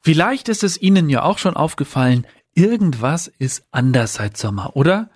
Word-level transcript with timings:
Vielleicht 0.00 0.48
ist 0.48 0.64
es 0.64 0.80
Ihnen 0.80 1.10
ja 1.10 1.22
auch 1.22 1.38
schon 1.38 1.56
aufgefallen, 1.56 2.26
irgendwas 2.54 3.28
ist 3.28 3.66
anders 3.70 4.14
seit 4.14 4.36
Sommer, 4.36 4.74
oder? 4.74 5.10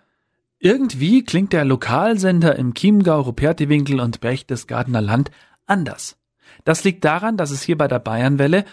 Irgendwie 0.58 1.24
klingt 1.24 1.52
der 1.52 1.64
Lokalsender 1.64 2.56
im 2.56 2.74
Chiemgau, 2.74 3.20
Rupertiwinkel 3.20 4.00
und 4.00 4.20
Berchtesgadener 4.20 5.00
Land 5.00 5.30
anders. 5.66 6.16
Das 6.64 6.84
liegt 6.84 7.04
daran, 7.04 7.36
dass 7.36 7.50
es 7.50 7.62
hier 7.62 7.76
bei 7.76 7.88
der 7.88 7.98
Bayernwelle 7.98 8.64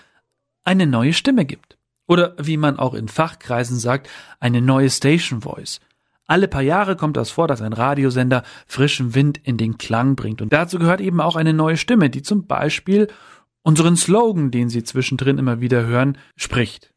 eine 0.63 0.85
neue 0.85 1.13
Stimme 1.13 1.45
gibt. 1.45 1.77
Oder 2.07 2.35
wie 2.37 2.57
man 2.57 2.77
auch 2.77 2.93
in 2.93 3.07
Fachkreisen 3.07 3.77
sagt, 3.77 4.09
eine 4.39 4.61
neue 4.61 4.89
Station 4.89 5.41
Voice. 5.41 5.79
Alle 6.27 6.47
paar 6.47 6.61
Jahre 6.61 6.95
kommt 6.95 7.17
das 7.17 7.29
vor, 7.29 7.47
dass 7.47 7.61
ein 7.61 7.73
Radiosender 7.73 8.43
frischen 8.67 9.15
Wind 9.15 9.37
in 9.43 9.57
den 9.57 9.77
Klang 9.77 10.15
bringt. 10.15 10.41
Und 10.41 10.53
dazu 10.53 10.79
gehört 10.79 11.01
eben 11.01 11.19
auch 11.19 11.35
eine 11.35 11.53
neue 11.53 11.77
Stimme, 11.77 12.09
die 12.09 12.21
zum 12.21 12.47
Beispiel 12.47 13.07
unseren 13.63 13.95
Slogan, 13.95 14.51
den 14.51 14.69
Sie 14.69 14.83
zwischendrin 14.83 15.37
immer 15.37 15.61
wieder 15.61 15.85
hören, 15.85 16.17
spricht. 16.35 16.91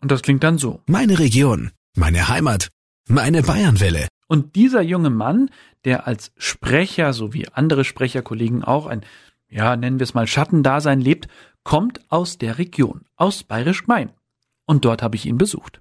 Und 0.00 0.10
das 0.10 0.22
klingt 0.22 0.44
dann 0.44 0.58
so. 0.58 0.80
Meine 0.86 1.18
Region, 1.18 1.70
meine 1.96 2.28
Heimat, 2.28 2.68
meine 3.08 3.42
Bayernwelle. 3.42 4.08
Und 4.26 4.56
dieser 4.56 4.82
junge 4.82 5.10
Mann, 5.10 5.50
der 5.84 6.06
als 6.06 6.32
Sprecher 6.36 7.12
sowie 7.12 7.46
andere 7.52 7.84
Sprecherkollegen 7.84 8.62
auch 8.62 8.86
ein, 8.86 9.02
ja, 9.48 9.76
nennen 9.76 9.98
wir 9.98 10.04
es 10.04 10.14
mal 10.14 10.26
Schattendasein 10.26 11.00
lebt, 11.00 11.28
kommt 11.64 12.00
aus 12.10 12.38
der 12.38 12.58
Region, 12.58 13.02
aus 13.16 13.42
Bayerisch 13.42 13.86
Main. 13.86 14.10
Und 14.66 14.84
dort 14.84 15.02
habe 15.02 15.16
ich 15.16 15.24
ihn 15.24 15.38
besucht. 15.38 15.80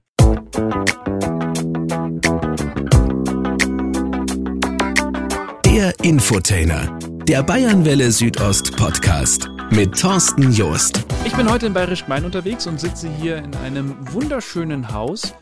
Der 5.66 5.94
Infotainer, 6.02 6.98
der 7.28 7.44
Bayernwelle 7.44 8.12
Südost 8.12 8.76
Podcast 8.78 9.50
mit 9.72 10.00
Thorsten 10.00 10.52
Joost. 10.52 11.06
Ich 11.26 11.36
bin 11.36 11.50
heute 11.50 11.68
in 11.68 11.74
Bayerisch 11.74 12.06
Gmein 12.06 12.26
unterwegs 12.26 12.68
und 12.68 12.80
sitze 12.80 13.10
hier 13.10 13.38
in 13.38 13.54
einem 13.56 13.96
wunderschönen 14.14 14.92
Haus 14.92 15.34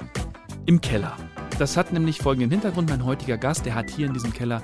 im 0.66 0.82
Keller. 0.82 1.16
Das 1.60 1.78
hat 1.78 1.94
nämlich 1.94 2.20
folgenden 2.20 2.52
Hintergrund. 2.52 2.90
Mein 2.90 3.06
heutiger 3.06 3.38
Gast, 3.38 3.66
der 3.66 3.76
hat 3.76 3.90
hier 3.90 4.08
in 4.08 4.14
diesem 4.14 4.34
Keller 4.34 4.62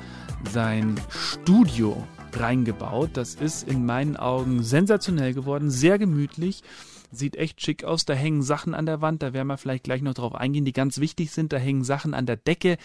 sein 0.52 1.00
Studio 1.10 2.06
reingebaut. 2.34 3.12
Das 3.14 3.36
ist 3.36 3.68
in 3.68 3.86
meinen 3.86 4.18
Augen 4.18 4.64
sensationell 4.64 5.34
geworden, 5.34 5.70
sehr 5.70 6.00
gemütlich. 6.00 6.64
Sieht 7.12 7.36
echt 7.36 7.62
schick 7.62 7.84
aus. 7.84 8.06
Da 8.06 8.14
hängen 8.14 8.42
Sachen 8.42 8.74
an 8.74 8.86
der 8.86 9.02
Wand. 9.02 9.22
Da 9.22 9.34
werden 9.34 9.48
wir 9.48 9.58
vielleicht 9.58 9.84
gleich 9.84 10.02
noch 10.02 10.14
drauf 10.14 10.34
eingehen, 10.34 10.66
die 10.66 10.74
ganz 10.74 11.00
wichtig 11.00 11.32
sind. 11.32 11.54
Da 11.54 11.58
hängen 11.58 11.84
Sachen 11.84 12.14
an 12.14 12.26
der 12.26 12.38
Decke. 12.38 12.78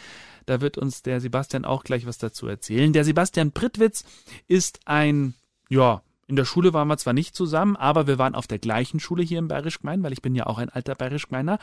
Da 0.47 0.61
wird 0.61 0.79
uns 0.79 1.03
der 1.03 1.21
Sebastian 1.21 1.65
auch 1.65 1.85
gleich 1.85 2.07
was 2.07 2.19
dazu 2.19 2.47
erzählen. 2.49 2.93
Der 2.93 3.05
Sebastian 3.05 3.53
Prittwitz 3.53 4.05
ist 4.49 4.81
ein, 4.85 5.35
ja, 5.69 6.03
in 6.27 6.37
der 6.37 6.45
Schule 6.45 6.73
waren 6.73 6.89
wir 6.89 6.99
zwar 6.99 7.13
nicht 7.13 7.35
zusammen, 7.37 7.77
aber 7.77 8.07
wir 8.07 8.19
waren 8.19 8.35
auf 8.35 8.47
der 8.47 8.59
gleichen 8.59 8.99
Schule 8.99 9.23
hier 9.23 9.39
im 9.39 9.49
Bayerisch 9.49 9.81
Gemein, 9.81 10.03
weil 10.03 10.13
ich 10.13 10.23
bin 10.23 10.35
ja 10.35 10.47
auch 10.47 10.59
ein 10.59 10.71
alter 10.71 10.95
Bayerisch 10.95 11.29
Gemeiner. 11.29 11.59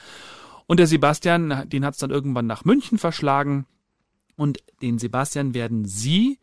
Und 0.67 0.77
der 0.79 0.87
Sebastian, 0.87 1.69
den 1.69 1.85
hat 1.85 1.95
es 1.95 1.99
dann 1.99 2.11
irgendwann 2.11 2.47
nach 2.47 2.63
München 2.63 2.97
verschlagen. 2.97 3.65
Und 4.35 4.59
den 4.81 4.99
Sebastian 4.99 5.53
werden 5.53 5.85
Sie 5.85 6.39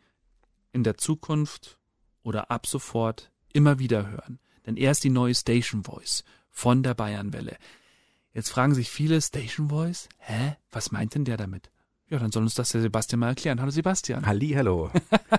in 0.71 0.83
der 0.83 0.97
Zukunft 0.97 1.79
oder 2.21 2.51
ab 2.51 2.67
sofort 2.67 3.31
immer 3.53 3.79
wieder 3.79 4.09
hören. 4.09 4.39
Denn 4.65 4.77
er 4.77 4.91
ist 4.91 5.03
die 5.03 5.09
neue 5.09 5.33
Station 5.33 5.83
Voice 5.83 6.23
von 6.49 6.83
der 6.83 6.93
Bayernwelle. 6.93 7.57
Jetzt 8.33 8.49
fragen 8.49 8.75
sich 8.75 8.89
viele, 8.89 9.19
Station 9.19 9.69
Voice? 9.69 10.07
Hä? 10.19 10.55
Was 10.71 10.91
meint 10.91 11.15
denn 11.15 11.25
der 11.25 11.37
damit? 11.37 11.70
Ja, 12.11 12.19
dann 12.19 12.29
soll 12.29 12.43
uns 12.43 12.55
das 12.55 12.73
der 12.73 12.81
Sebastian 12.81 13.21
mal 13.21 13.29
erklären. 13.29 13.61
Hallo 13.61 13.71
Sebastian. 13.71 14.25
Halli, 14.25 14.49
hallo. 14.49 14.91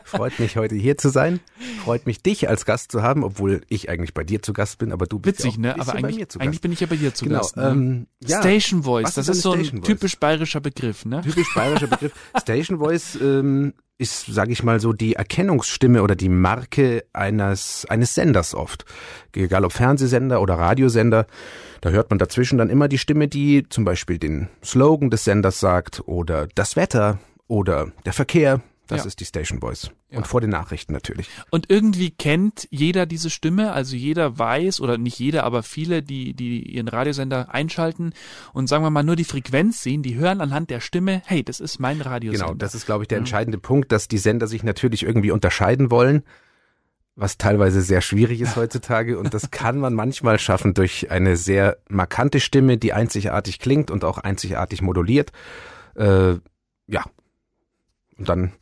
Freut 0.04 0.38
mich 0.38 0.56
heute 0.56 0.74
hier 0.74 0.96
zu 0.96 1.10
sein. 1.10 1.40
Freut 1.84 2.06
mich 2.06 2.22
dich 2.22 2.48
als 2.48 2.64
Gast 2.64 2.90
zu 2.90 3.02
haben, 3.02 3.24
obwohl 3.24 3.60
ich 3.68 3.90
eigentlich 3.90 4.14
bei 4.14 4.24
dir 4.24 4.40
zu 4.40 4.54
Gast 4.54 4.78
bin, 4.78 4.90
aber 4.90 5.04
du 5.04 5.18
bist 5.18 5.40
Witzig, 5.40 5.56
ja 5.56 5.60
ne? 5.60 5.78
Aber 5.78 5.94
eigentlich, 5.94 6.26
eigentlich 6.40 6.62
bin 6.62 6.72
ich 6.72 6.80
ja 6.80 6.86
bei 6.86 6.96
dir 6.96 7.12
zu 7.12 7.26
genau, 7.26 7.40
Gast. 7.40 7.58
Ne? 7.58 7.68
Ähm, 7.68 8.06
ja. 8.26 8.38
Station 8.38 8.84
Voice, 8.84 9.12
das 9.14 9.28
ist, 9.28 9.36
ist 9.36 9.42
so 9.42 9.52
ein 9.52 9.82
typisch 9.82 10.18
bayerischer 10.18 10.60
Begriff, 10.60 11.04
ne? 11.04 11.20
Typisch 11.20 11.54
bayerischer 11.54 11.88
Begriff. 11.88 12.14
Station 12.40 12.78
Voice 12.78 13.18
ähm, 13.20 13.74
ist, 13.98 14.26
sage 14.26 14.52
ich 14.52 14.62
mal 14.62 14.80
so, 14.80 14.92
die 14.92 15.14
Erkennungsstimme 15.14 16.02
oder 16.02 16.16
die 16.16 16.28
Marke 16.28 17.04
eines 17.12 17.86
eines 17.88 18.14
Senders 18.14 18.54
oft. 18.54 18.84
Egal 19.34 19.64
ob 19.64 19.72
Fernsehsender 19.72 20.40
oder 20.40 20.54
Radiosender. 20.54 21.26
Da 21.80 21.90
hört 21.90 22.10
man 22.10 22.18
dazwischen 22.18 22.58
dann 22.58 22.70
immer 22.70 22.88
die 22.88 22.98
Stimme, 22.98 23.28
die 23.28 23.68
zum 23.68 23.84
Beispiel 23.84 24.18
den 24.18 24.48
Slogan 24.64 25.10
des 25.10 25.24
Senders 25.24 25.60
sagt 25.60 26.02
oder 26.06 26.48
das 26.54 26.76
Wetter 26.76 27.18
oder 27.46 27.92
der 28.04 28.12
Verkehr. 28.12 28.60
Das 28.92 29.04
Ja. 29.04 29.08
ist 29.08 29.20
die 29.20 29.24
Station 29.24 29.60
Voice. 29.60 29.90
Ja. 30.10 30.18
Und 30.18 30.26
vor 30.26 30.40
den 30.40 30.50
Nachrichten 30.50 30.92
natürlich. 30.92 31.28
Und 31.50 31.70
irgendwie 31.70 32.10
kennt 32.10 32.68
jeder 32.70 33.06
diese 33.06 33.30
Stimme, 33.30 33.72
also 33.72 33.96
jeder 33.96 34.38
weiß, 34.38 34.80
oder 34.80 34.98
nicht 34.98 35.18
jeder, 35.18 35.44
aber 35.44 35.62
viele, 35.62 36.02
die, 36.02 36.34
die 36.34 36.62
ihren 36.62 36.88
Radiosender 36.88 37.52
einschalten 37.54 38.12
und 38.52 38.68
sagen 38.68 38.84
wir 38.84 38.90
mal 38.90 39.02
nur 39.02 39.16
die 39.16 39.24
Frequenz 39.24 39.82
sehen, 39.82 40.02
die 40.02 40.14
hören 40.16 40.40
anhand 40.40 40.70
der 40.70 40.80
Stimme, 40.80 41.22
hey, 41.26 41.42
das 41.42 41.60
ist 41.60 41.78
mein 41.78 42.00
Radiosender. 42.00 42.46
Genau, 42.46 42.56
das 42.58 42.74
ist, 42.74 42.86
glaube 42.86 43.04
ich, 43.04 43.08
der 43.08 43.18
entscheidende 43.18 43.58
Punkt, 43.58 43.92
dass 43.92 44.08
die 44.08 44.18
Sender 44.18 44.46
sich 44.46 44.62
natürlich 44.62 45.02
irgendwie 45.02 45.30
unterscheiden 45.30 45.90
wollen, 45.90 46.22
was 47.14 47.36
teilweise 47.36 47.82
sehr 47.82 48.00
schwierig 48.00 48.40
ist 48.40 48.56
heutzutage. 48.56 49.18
Und 49.18 49.34
das 49.34 49.50
kann 49.50 49.78
man 49.78 49.94
manchmal 49.94 50.38
schaffen 50.38 50.74
durch 50.74 51.10
eine 51.10 51.36
sehr 51.36 51.78
markante 51.88 52.40
Stimme, 52.40 52.78
die 52.78 52.92
einzigartig 52.92 53.58
klingt 53.58 53.90
und 53.90 54.04
auch 54.04 54.18
einzigartig 54.18 54.80
moduliert. 54.82 55.30
Äh, 55.94 56.36
ja. 56.86 57.04
Und 58.18 58.28
dann 58.28 58.52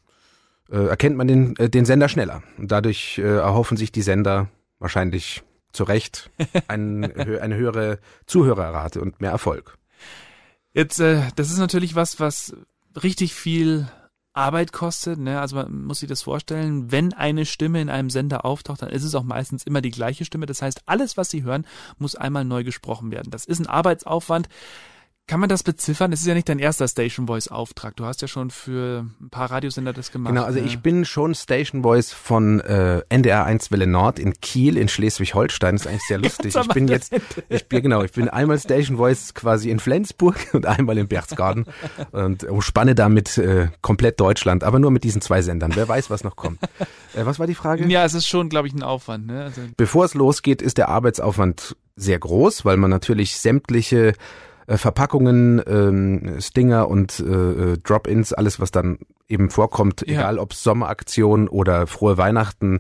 äh, 0.70 0.86
erkennt 0.86 1.16
man 1.16 1.28
den, 1.28 1.56
äh, 1.56 1.69
den 1.69 1.84
Sender 1.84 2.08
schneller. 2.08 2.42
Und 2.58 2.70
dadurch 2.70 3.19
äh, 3.19 3.22
erhoffen 3.22 3.76
sich 3.76 3.92
die 3.92 4.03
Sender 4.03 4.48
wahrscheinlich 4.78 5.42
zu 5.72 5.84
Recht 5.84 6.31
ein, 6.69 7.04
eine 7.16 7.56
höhere 7.56 7.98
Zuhörerrate 8.26 9.00
und 9.00 9.20
mehr 9.20 9.30
Erfolg. 9.30 9.76
Jetzt, 10.72 11.00
äh, 11.00 11.22
das 11.36 11.50
ist 11.50 11.59
natürlich 11.59 11.94
was, 11.94 12.20
was 12.20 12.54
richtig 13.03 13.34
viel 13.34 13.88
Arbeit 14.32 14.72
kostet. 14.72 15.19
Ne? 15.19 15.41
Also 15.41 15.56
man 15.56 15.84
muss 15.84 16.00
sich 16.00 16.09
das 16.09 16.22
vorstellen, 16.22 16.92
wenn 16.92 17.12
eine 17.12 17.44
Stimme 17.47 17.80
in 17.80 17.91
einem 17.91 18.10
Sender 18.10 18.44
auftaucht, 18.44 18.82
dann 18.82 18.91
ist 18.91 19.04
es 19.04 19.14
auch 19.14 19.25
meistens 19.25 19.64
immer 19.64 19.80
die 19.80 19.91
gleiche 19.91 20.25
Stimme. 20.25 20.47
Das 20.47 20.62
heißt, 20.62 20.82
alles, 20.86 21.16
was 21.16 21.30
Sie 21.30 21.42
hören, 21.42 21.66
muss 21.98 22.14
einmal 22.14 22.44
neu 22.44 22.62
gesprochen 22.62 23.10
werden. 23.10 23.30
Das 23.30 23.44
ist 23.44 23.59
ein 23.59 23.66
Arbeitsaufwand. 23.66 24.48
Kann 25.30 25.38
man 25.38 25.48
das 25.48 25.62
beziffern? 25.62 26.12
Es 26.12 26.22
ist 26.22 26.26
ja 26.26 26.34
nicht 26.34 26.48
dein 26.48 26.58
erster 26.58 26.88
Station 26.88 27.28
Voice 27.28 27.46
Auftrag. 27.46 27.94
Du 27.94 28.04
hast 28.04 28.20
ja 28.20 28.26
schon 28.26 28.50
für 28.50 29.06
ein 29.20 29.30
paar 29.30 29.48
Radiosender 29.48 29.92
das 29.92 30.10
gemacht. 30.10 30.34
Genau, 30.34 30.44
also 30.44 30.58
ne? 30.58 30.66
ich 30.66 30.80
bin 30.80 31.04
schon 31.04 31.36
Station 31.36 31.84
Voice 31.84 32.12
von 32.12 32.58
äh, 32.58 33.02
NDR 33.10 33.44
1 33.44 33.70
Welle 33.70 33.86
Nord 33.86 34.18
in 34.18 34.41
Kiel 34.41 34.76
in 34.76 34.88
Schleswig-Holstein. 34.88 35.76
Das 35.76 35.82
ist 35.82 35.86
eigentlich 35.86 36.02
sehr 36.08 36.18
lustig. 36.22 36.56
Ich 36.56 36.68
bin 36.70 36.88
jetzt, 36.88 37.14
ich 37.48 37.68
bin 37.68 37.80
genau, 37.80 38.02
ich 38.02 38.10
bin 38.10 38.28
einmal 38.28 38.58
Station 38.58 38.96
Voice 38.96 39.32
quasi 39.32 39.70
in 39.70 39.78
Flensburg 39.78 40.34
und 40.52 40.66
einmal 40.66 40.98
in 40.98 41.06
Berchtesgaden 41.06 41.66
und 42.10 42.42
umspanne 42.42 42.97
damit 42.97 43.38
äh, 43.38 43.68
komplett 43.82 44.18
Deutschland, 44.18 44.64
aber 44.64 44.80
nur 44.80 44.91
mit 44.91 45.04
diesen 45.04 45.22
zwei 45.22 45.42
Sendern. 45.42 45.70
Wer 45.76 45.86
weiß, 45.86 46.10
was 46.10 46.24
noch 46.24 46.34
kommt. 46.34 46.60
Äh, 47.14 47.24
was 47.24 47.38
war 47.38 47.47
die 47.47 47.54
Frage? 47.54 47.86
Ja, 47.86 48.04
es 48.04 48.14
ist 48.14 48.26
schon, 48.26 48.48
glaube 48.48 48.66
ich, 48.66 48.74
ein 48.74 48.82
Aufwand. 48.82 49.28
Ne? 49.28 49.44
Also, 49.44 49.60
Bevor 49.76 50.06
es 50.06 50.14
losgeht, 50.14 50.60
ist 50.60 50.76
der 50.76 50.88
Arbeitsaufwand 50.88 51.76
sehr 51.94 52.18
groß, 52.18 52.64
weil 52.64 52.76
man 52.76 52.91
natürlich 52.91 53.36
sämtliche 53.36 54.14
äh, 54.70 54.76
Verpackungen, 54.76 55.60
ähm, 55.66 56.36
Stinger 56.41 56.88
und 56.88 57.19
äh, 57.20 57.25
äh, 57.72 57.78
Drop-ins, 57.82 58.32
alles 58.32 58.60
was 58.60 58.70
dann 58.70 58.98
eben 59.28 59.50
vorkommt, 59.50 60.04
Ja. 60.06 60.20
egal 60.20 60.38
ob 60.38 60.54
Sommeraktion 60.54 61.48
oder 61.48 61.86
frohe 61.88 62.16
Weihnachten, 62.16 62.78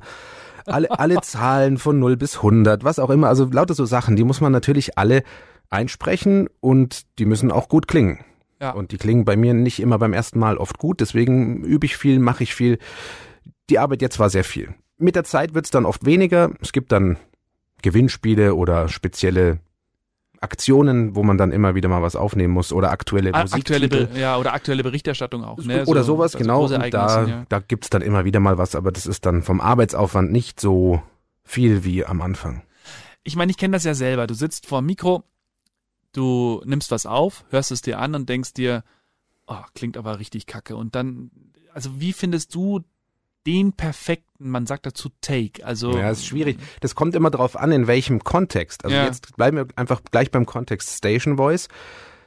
alle, 0.66 0.90
alle 1.00 1.20
Zahlen 1.20 1.78
von 1.78 1.98
0 1.98 2.16
bis 2.16 2.36
100, 2.36 2.84
was 2.84 3.00
auch 3.00 3.10
immer, 3.10 3.28
also 3.28 3.44
lauter 3.50 3.74
so 3.74 3.84
Sachen, 3.86 4.14
die 4.14 4.24
muss 4.24 4.40
man 4.40 4.52
natürlich 4.52 4.98
alle 4.98 5.24
einsprechen 5.68 6.48
und 6.60 7.02
die 7.18 7.24
müssen 7.24 7.50
auch 7.50 7.68
gut 7.68 7.88
klingen. 7.88 8.20
Ja. 8.60 8.70
Und 8.72 8.92
die 8.92 8.98
klingen 8.98 9.24
bei 9.24 9.36
mir 9.36 9.54
nicht 9.54 9.80
immer 9.80 9.98
beim 9.98 10.12
ersten 10.12 10.38
Mal 10.38 10.58
oft 10.58 10.78
gut, 10.78 11.00
deswegen 11.00 11.64
übe 11.64 11.86
ich 11.86 11.96
viel, 11.96 12.18
mache 12.20 12.44
ich 12.44 12.54
viel. 12.54 12.78
Die 13.68 13.78
Arbeit 13.78 14.02
jetzt 14.02 14.18
war 14.18 14.30
sehr 14.30 14.44
viel. 14.44 14.74
Mit 14.98 15.16
der 15.16 15.24
Zeit 15.24 15.54
wird's 15.54 15.70
dann 15.70 15.86
oft 15.86 16.04
weniger. 16.04 16.50
Es 16.60 16.72
gibt 16.72 16.92
dann 16.92 17.16
Gewinnspiele 17.82 18.54
oder 18.54 18.88
spezielle 18.88 19.58
Aktionen, 20.40 21.14
wo 21.14 21.22
man 21.22 21.36
dann 21.36 21.52
immer 21.52 21.74
wieder 21.74 21.88
mal 21.88 22.02
was 22.02 22.16
aufnehmen 22.16 22.54
muss 22.54 22.72
oder 22.72 22.90
aktuelle 22.90 23.34
a- 23.34 23.40
aktuelle. 23.42 23.88
Be 23.88 24.08
ja, 24.14 24.38
oder 24.38 24.54
aktuelle 24.54 24.82
Berichterstattung 24.82 25.44
auch. 25.44 25.58
Ne? 25.58 25.84
oder 25.86 26.02
So- 26.02 26.14
sowas, 26.14 26.32
bei 26.32 26.38
so 26.42 26.44
genau. 26.44 26.66
da, 26.90 27.26
ja. 27.26 27.44
da 27.48 27.58
gibt's 27.60 27.90
dann 27.90 28.00
immer 28.02 28.24
wieder 28.24 28.40
mal 28.40 28.56
was, 28.56 28.74
aber 28.74 28.90
das 28.90 29.06
ist 29.06 29.26
dann 29.26 29.42
vom 29.42 29.60
Arbeitsaufwand 29.60 30.32
nicht 30.32 30.58
so 30.58 31.02
viel 31.44 31.84
wie 31.84 32.06
am 32.06 32.22
Anfang. 32.22 32.62
Ich 33.22 33.36
meine, 33.36 33.50
ich 33.50 33.58
kenne 33.58 33.72
das 33.76 33.84
ja 33.84 33.92
selber. 33.94 34.26
Du 34.26 34.32
sitzt 34.34 34.66
vor 34.66 34.80
dem 34.80 34.86
Mikro, 34.86 35.24
du 36.12 36.62
nimmst 36.64 36.90
was 36.90 37.04
auf, 37.04 37.44
hörst 37.50 37.70
es 37.70 37.82
dir 37.82 37.98
an 37.98 38.14
und 38.14 38.28
denkst 38.28 38.54
dir, 38.54 38.82
oh, 39.46 39.56
klingt 39.74 39.96
aber 39.98 40.18
richtig 40.18 40.46
kacke. 40.46 40.74
Und 40.74 40.94
dann, 40.94 41.30
also 41.74 42.00
wie 42.00 42.14
findest 42.14 42.54
du 42.54 42.80
den 43.46 43.72
perfekten, 43.72 44.50
man 44.50 44.66
sagt 44.66 44.86
dazu 44.86 45.08
Take, 45.20 45.64
also 45.64 45.96
Ja, 45.96 46.10
ist 46.10 46.26
schwierig. 46.26 46.58
Das 46.80 46.94
kommt 46.94 47.14
immer 47.14 47.30
drauf 47.30 47.56
an, 47.56 47.72
in 47.72 47.86
welchem 47.86 48.22
Kontext. 48.24 48.84
Also 48.84 48.96
Ja. 48.96 49.06
jetzt 49.06 49.36
bleiben 49.36 49.56
wir 49.56 49.66
einfach 49.76 50.00
gleich 50.10 50.30
beim 50.30 50.46
Kontext 50.46 50.96
Station 50.96 51.36
Voice. 51.36 51.68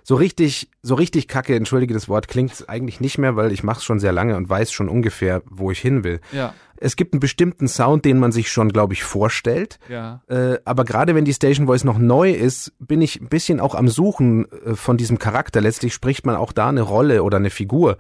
so 0.05 0.15
richtig, 0.15 0.69
so 0.81 0.95
richtig 0.95 1.29
kacke, 1.29 1.55
entschuldige 1.55 1.93
das 1.93 2.09
Wort, 2.09 2.27
klingt 2.27 2.67
eigentlich 2.67 2.99
nicht 2.99 3.17
mehr, 3.17 3.37
weil 3.37 3.53
ich 3.53 3.63
mache 3.63 3.77
es 3.77 3.85
schon 3.85 4.01
sehr 4.01 4.11
lange 4.11 4.35
und 4.35 4.49
weiß 4.49 4.69
schon 4.73 4.89
ungefähr, 4.89 5.41
wo 5.49 5.71
ich 5.71 5.79
hin 5.79 6.03
will. 6.03 6.19
Ja. 6.33 6.53
Es 6.75 6.97
gibt 6.97 7.13
einen 7.13 7.21
bestimmten 7.21 7.69
Sound, 7.69 8.03
den 8.03 8.19
man 8.19 8.33
sich 8.33 8.51
schon, 8.51 8.73
glaube 8.73 8.91
ich, 8.95 9.03
vorstellt. 9.05 9.79
Ja. 9.87 10.21
Äh, 10.27 10.57
aber 10.65 10.83
gerade 10.83 11.15
wenn 11.15 11.23
die 11.23 11.33
Station 11.33 11.67
Voice 11.67 11.85
noch 11.85 11.97
neu 11.99 12.31
ist, 12.31 12.73
bin 12.79 13.01
ich 13.01 13.21
ein 13.21 13.29
bisschen 13.29 13.61
auch 13.61 13.75
am 13.75 13.87
Suchen 13.87 14.51
äh, 14.51 14.75
von 14.75 14.97
diesem 14.97 15.19
Charakter. 15.19 15.61
Letztlich 15.61 15.93
spricht 15.93 16.25
man 16.25 16.35
auch 16.35 16.51
da 16.51 16.67
eine 16.67 16.81
Rolle 16.81 17.23
oder 17.23 17.37
eine 17.37 17.49
Figur. 17.49 17.95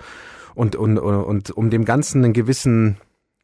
Und, 0.55 0.75
und, 0.75 0.97
und, 0.99 1.23
und 1.23 1.51
um 1.51 1.69
dem 1.69 1.85
Ganzen 1.85 2.23
einen 2.23 2.33
gewissen, 2.33 2.97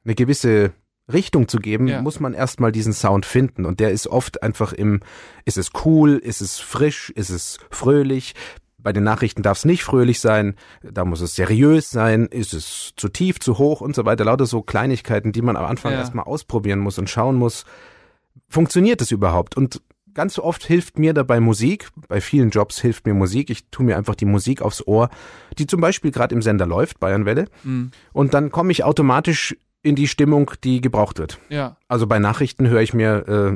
eine 0.06 0.16
gewisse 0.16 0.72
Richtung 1.12 1.48
zu 1.48 1.58
geben, 1.58 1.88
Ja. 1.88 2.02
muss 2.02 2.20
man 2.20 2.34
erstmal 2.34 2.72
diesen 2.72 2.94
Sound 2.94 3.26
finden. 3.26 3.66
Und 3.66 3.80
der 3.80 3.92
ist 3.92 4.08
oft 4.08 4.44
einfach 4.44 4.74
im, 4.74 5.02
ist 5.46 5.58
es 5.58 5.72
cool, 5.86 6.18
ist 6.18 6.42
es 6.42 6.60
frisch, 6.60 7.10
ist 7.10 7.30
es 7.30 7.58
fröhlich. 7.72 8.36
Bei 8.78 8.94
den 8.94 9.04
Nachrichten 9.04 9.42
darf 9.44 9.58
es 9.58 9.66
nicht 9.66 9.84
fröhlich 9.84 10.20
sein, 10.22 10.56
da 10.84 11.04
muss 11.04 11.20
es 11.22 11.36
seriös 11.36 11.90
sein, 11.90 12.28
ist 12.28 12.54
es 12.54 12.94
zu 12.96 13.10
tief, 13.10 13.40
zu 13.40 13.58
hoch 13.58 13.82
und 13.82 13.94
so 13.96 14.06
weiter. 14.06 14.24
Lauter 14.24 14.46
so 14.46 14.62
Kleinigkeiten, 14.62 15.32
die 15.34 15.42
man 15.42 15.58
am 15.58 15.66
Anfang 15.66 15.92
Ja. 15.94 15.98
erstmal 15.98 16.26
ausprobieren 16.26 16.80
muss 16.80 16.98
und 16.98 17.10
schauen 17.10 17.36
muss, 17.36 17.66
funktioniert 18.48 19.02
es 19.02 19.12
überhaupt? 19.12 19.58
Und 19.58 19.82
ganz 20.20 20.38
oft 20.38 20.66
hilft 20.66 21.00
mir 21.00 21.14
dabei 21.14 21.40
Musik. 21.40 21.88
Bei 22.10 22.20
vielen 22.20 22.50
Jobs 22.50 22.82
hilft 22.82 23.06
mir 23.06 23.14
Musik. 23.14 23.50
Ich 23.50 23.70
tue 23.70 23.86
mir 23.86 23.96
einfach 23.96 24.16
die 24.16 24.26
Musik 24.26 24.62
aufs 24.62 24.86
Ohr, 24.86 25.10
die 25.58 25.66
zum 25.66 25.80
Beispiel 25.80 26.12
gerade 26.12 26.36
im 26.36 26.42
Sender 26.42 26.66
läuft, 26.66 27.00
Bayernwelle. 27.00 27.46
Mhm. 27.64 27.92
Und 28.12 28.34
dann 28.34 28.52
komme 28.52 28.74
ich 28.74 28.84
automatisch 28.84 29.56
in 29.82 29.96
die 29.96 30.10
Stimmung, 30.10 30.52
die 30.66 30.82
gebraucht 30.82 31.20
wird. 31.20 31.40
Ja. 31.48 31.78
Also 31.88 32.06
bei 32.06 32.20
Nachrichten 32.20 32.68
höre 32.68 32.82
ich 32.82 32.94
mir 32.94 33.30
äh, 33.30 33.52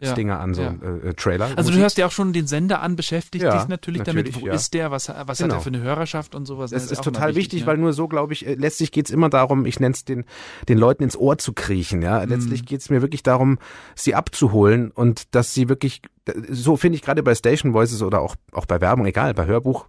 Nachrichtenstinger 0.00 0.34
Ja, 0.34 0.40
an, 0.40 0.54
so 0.54 0.62
ja. 0.62 0.74
äh, 0.82 1.08
äh, 1.08 1.14
Trailer. 1.14 1.48
Also 1.56 1.70
du 1.70 1.76
hörst 1.78 1.98
ja 1.98 2.06
auch 2.06 2.10
schon 2.12 2.32
den 2.32 2.46
Sender 2.46 2.80
an, 2.82 2.96
beschäftigt 2.96 3.44
Ja, 3.44 3.58
dich 3.58 3.68
natürlich, 3.68 3.98
natürlich, 4.06 4.32
damit, 4.32 4.42
wo 4.42 4.54
ist 4.54 4.74
der, 4.74 4.90
was, 4.90 5.08
was 5.08 5.16
hat 5.16 5.38
Genau. 5.38 5.54
er 5.56 5.60
für 5.60 5.68
eine 5.68 5.80
Hörerschaft 5.80 6.34
und 6.34 6.46
sowas. 6.46 6.70
Das 6.70 6.84
ist 6.84 6.92
immer 6.92 7.02
total 7.02 7.34
wichtig, 7.34 7.60
ne? 7.62 7.66
weil 7.66 7.76
nur 7.78 7.92
so, 7.92 8.08
glaube 8.08 8.32
ich, 8.32 8.46
äh, 8.46 8.54
letztlich 8.54 8.92
geht's 8.92 9.10
immer 9.10 9.28
darum, 9.28 9.66
ich 9.66 9.80
nenne 9.80 9.94
es 9.94 10.04
den, 10.04 10.24
den 10.68 10.78
Leuten 10.78 11.02
ins 11.02 11.16
Ohr 11.16 11.38
zu 11.38 11.52
kriechen. 11.52 12.02
Ja, 12.02 12.24
Mhm. 12.24 12.30
Letztlich 12.30 12.66
geht's 12.66 12.90
mir 12.90 13.02
wirklich 13.02 13.22
darum, 13.22 13.58
sie 13.94 14.14
abzuholen 14.14 14.90
und 14.90 15.34
dass 15.34 15.54
sie 15.54 15.68
wirklich, 15.68 16.02
so 16.50 16.76
finde 16.76 16.96
ich 16.96 17.02
gerade 17.02 17.22
bei 17.22 17.34
Station 17.34 17.72
Voices 17.74 18.02
oder 18.02 18.20
auch, 18.20 18.36
auch 18.52 18.66
bei 18.66 18.80
Werbung, 18.80 19.06
egal, 19.06 19.34
bei 19.34 19.46
Hörbuch, 19.46 19.86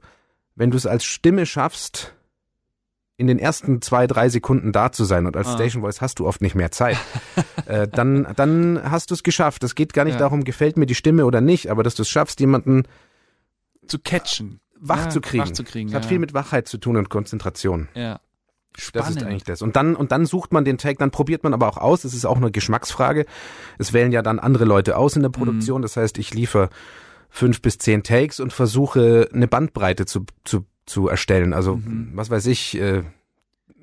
wenn 0.56 0.72
du 0.72 0.78
es 0.78 0.86
als 0.86 1.06
Stimme 1.06 1.46
schaffst, 1.46 2.14
in 3.18 3.28
den 3.28 3.38
ersten 3.38 3.82
zwei, 3.82 4.08
drei 4.08 4.30
Sekunden 4.30 4.72
da 4.72 4.94
zu 4.94 5.04
sein 5.04 5.26
und 5.26 5.36
als 5.36 5.48
Ah. 5.50 5.54
Station 5.56 5.82
Voice 5.82 6.00
hast 6.00 6.20
du 6.20 6.28
oft 6.28 6.42
nicht 6.42 6.56
mehr 6.56 6.72
Zeit, 6.72 6.96
äh, 7.70 7.88
dann, 7.88 8.28
dann 8.36 8.82
hast 8.84 9.12
du 9.12 9.14
es 9.16 9.24
geschafft. 9.24 9.64
Es 9.64 9.76
geht 9.76 9.94
gar 9.94 10.04
nicht 10.06 10.14
Ja. 10.16 10.20
darum, 10.20 10.44
gefällt 10.44 10.78
mir 10.78 10.86
die 10.86 10.96
Stimme 10.96 11.26
oder 11.26 11.40
nicht, 11.42 11.70
aber 11.70 11.84
dass 11.84 11.96
du 11.96 12.02
es 12.02 12.10
schaffst, 12.10 12.40
jemanden 12.40 12.84
zu 13.88 14.00
catchen. 14.00 14.60
wach 14.82 15.06
Ja, 15.06 15.10
zu 15.10 15.22
kriegen. 15.22 15.44
Wach 15.44 15.52
zu 15.52 15.64
kriegen. 15.64 15.90
Es 15.90 15.96
hat 15.96 16.04
ja. 16.04 16.10
viel 16.10 16.20
mit 16.20 16.34
Wachheit 16.34 16.68
zu 16.68 16.78
tun 16.78 16.96
und 16.98 17.10
Konzentration. 17.10 17.88
Ja. 17.96 18.20
Das 18.74 18.84
Spannend. 18.86 19.18
ist 19.18 19.24
eigentlich 19.28 19.44
das. 19.44 19.62
Und 19.62 19.76
dann, 19.76 19.96
und 19.96 20.12
dann 20.12 20.26
sucht 20.26 20.54
man 20.54 20.64
den 20.64 20.78
Tag, 20.78 21.00
dann 21.00 21.12
probiert 21.12 21.44
man 21.44 21.54
aber 21.54 21.68
auch 21.68 21.78
aus. 21.78 22.04
Es 22.06 22.14
ist 22.14 22.26
auch 22.26 22.38
eine 22.38 22.52
Geschmacksfrage. 22.52 23.26
Es 23.78 23.92
wählen 23.94 24.12
ja 24.12 24.22
dann 24.22 24.40
andere 24.40 24.64
Leute 24.66 24.96
aus 24.96 25.16
in 25.16 25.22
der 25.24 25.30
Produktion. 25.30 25.82
Das 25.82 25.98
heißt, 25.98 26.18
ich 26.18 26.34
liefere 26.34 26.70
fünf 27.30 27.62
bis 27.62 27.78
zehn 27.78 28.04
Takes 28.04 28.40
und 28.40 28.54
versuche 28.54 29.28
eine 29.34 29.48
Bandbreite 29.48 30.06
zu, 30.06 30.26
zu, 30.46 30.66
zu 30.86 31.08
erstellen. 31.10 31.54
Also, 31.54 31.76
Mhm. 31.78 32.12
was 32.14 32.30
weiß 32.30 32.46
ich, 32.46 32.80
äh, 32.80 33.04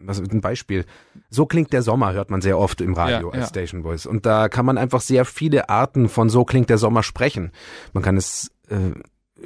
was 0.00 0.20
ein 0.20 0.40
Beispiel. 0.40 0.84
So 1.30 1.46
klingt 1.46 1.72
der 1.72 1.82
Sommer, 1.82 2.12
hört 2.12 2.30
man 2.30 2.40
sehr 2.40 2.58
oft 2.58 2.80
im 2.80 2.94
Radio 2.94 3.28
Ja, 3.28 3.34
als 3.34 3.40
ja. 3.44 3.46
Station 3.48 3.82
Voice. 3.82 4.06
Und 4.06 4.26
da 4.26 4.48
kann 4.48 4.66
man 4.66 4.78
einfach 4.78 5.00
sehr 5.00 5.24
viele 5.24 5.68
Arten 5.68 6.08
von 6.08 6.28
so 6.28 6.44
klingt 6.44 6.70
der 6.70 6.78
Sommer 6.78 7.02
sprechen. 7.02 7.50
Man 7.92 8.02
kann 8.02 8.16
es 8.16 8.50
äh, 8.68 8.76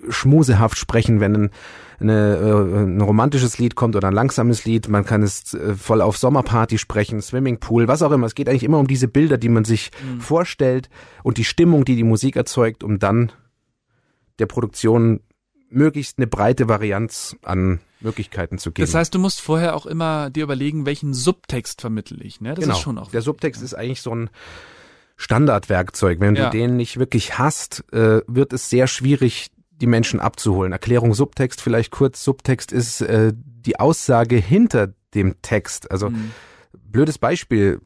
schmusehaft 0.08 0.79
sprechen, 0.79 1.20
wenn 1.20 1.35
ein, 1.37 1.50
eine, 1.99 2.37
äh, 2.37 2.82
ein 2.85 3.00
romantisches 3.00 3.58
Lied 3.58 3.75
kommt 3.75 3.97
oder 3.97 4.08
ein 4.08 4.14
langsames 4.14 4.64
Lied. 4.64 4.88
Man 4.88 5.05
kann 5.05 5.23
es 5.23 5.55
äh, 5.55 5.75
voll 5.75 6.00
auf 6.00 6.17
Sommerparty 6.17 6.79
sprechen, 6.79 7.20
Swimmingpool, 7.20 7.88
was 7.88 8.02
auch 8.02 8.12
immer. 8.12 8.26
Es 8.26 8.35
geht 8.35 8.49
eigentlich 8.49 8.64
immer 8.64 8.79
um 8.79 8.87
diese 8.87 9.08
Bilder, 9.08 9.38
die 9.38 9.49
man 9.49 9.64
sich 9.64 9.91
Mhm. 10.05 10.20
vorstellt 10.20 10.88
und 11.23 11.38
die 11.38 11.44
Stimmung, 11.44 11.85
die 11.85 11.97
die 11.97 12.05
Musik 12.05 12.37
erzeugt, 12.37 12.85
um 12.85 12.99
dann 12.99 13.32
der 14.38 14.47
Produktion 14.47 15.20
möglichst 15.70 16.19
eine 16.19 16.26
breite 16.26 16.69
Varianz 16.69 17.37
an 17.43 17.81
Möglichkeiten 18.00 18.58
zu 18.58 18.70
geben. 18.73 18.87
Das 18.87 18.94
heißt, 18.94 19.14
du 19.14 19.19
musst 19.19 19.41
vorher 19.41 19.75
auch 19.76 19.87
immer 19.87 20.31
dir 20.31 20.44
überlegen, 20.44 20.87
welchen 20.87 21.14
Subtext 21.14 21.81
vermittle 21.81 22.23
ich. 22.25 22.41
Ne? 22.41 22.55
Das 22.55 22.64
genau. 22.64 22.75
ist 22.76 22.81
schon 22.81 22.99
auch 22.99 23.11
der 23.11 23.23
Subtext 23.23 23.61
ja. 23.61 23.64
ist 23.67 23.75
eigentlich 23.75 24.02
so 24.02 24.14
ein 24.14 24.31
Standardwerkzeug. 25.17 26.20
Wenn 26.20 26.35
Ja. 26.37 26.50
du 26.50 26.56
den 26.56 26.76
nicht 26.76 26.99
wirklich 26.99 27.38
hast, 27.38 27.85
äh, 27.93 28.23
wird 28.26 28.52
es 28.52 28.70
sehr 28.70 28.87
schwierig, 28.87 29.50
die 29.70 29.87
Menschen 29.87 30.20
abzuholen. 30.20 30.73
Erklärung 30.73 31.14
Subtext 31.14 31.61
vielleicht 31.61 31.91
kurz. 31.91 32.25
Subtext 32.25 32.73
ist 32.73 33.00
äh, 33.02 33.32
die 33.35 33.79
Aussage 33.79 34.37
hinter 34.37 34.94
dem 35.14 35.41
Text. 35.43 35.91
Also 35.91 36.11
Mhm. 36.11 36.31
blödes 36.73 37.19
Beispiel, 37.19 37.81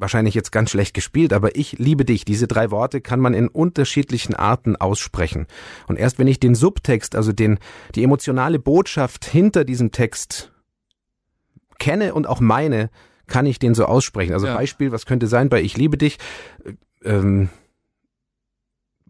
wahrscheinlich 0.00 0.34
jetzt 0.34 0.52
ganz 0.52 0.70
schlecht 0.70 0.94
gespielt, 0.94 1.32
aber 1.32 1.56
ich 1.56 1.78
liebe 1.78 2.04
dich. 2.04 2.24
Diese 2.24 2.46
drei 2.46 2.70
Worte 2.70 3.00
kann 3.00 3.20
man 3.20 3.34
in 3.34 3.48
unterschiedlichen 3.48 4.34
Arten 4.34 4.76
aussprechen. 4.76 5.46
Und 5.86 5.96
erst 5.98 6.18
wenn 6.18 6.26
ich 6.28 6.40
den 6.40 6.54
Subtext, 6.54 7.14
also 7.16 7.32
den, 7.32 7.58
die 7.94 8.04
emotionale 8.04 8.58
Botschaft 8.58 9.24
hinter 9.24 9.64
diesem 9.64 9.92
Text 9.92 10.52
kenne 11.78 12.14
und 12.14 12.26
auch 12.26 12.40
meine, 12.40 12.90
kann 13.26 13.46
ich 13.46 13.58
den 13.58 13.74
so 13.74 13.84
aussprechen. 13.84 14.32
Also 14.32 14.46
Ja. 14.46 14.54
Beispiel, 14.56 14.90
was 14.92 15.06
könnte 15.06 15.26
sein 15.26 15.48
bei 15.48 15.60
Ich 15.62 15.76
liebe 15.76 15.96
dich? 15.98 16.18
Äh, 16.64 16.72
Ähm, 17.04 17.48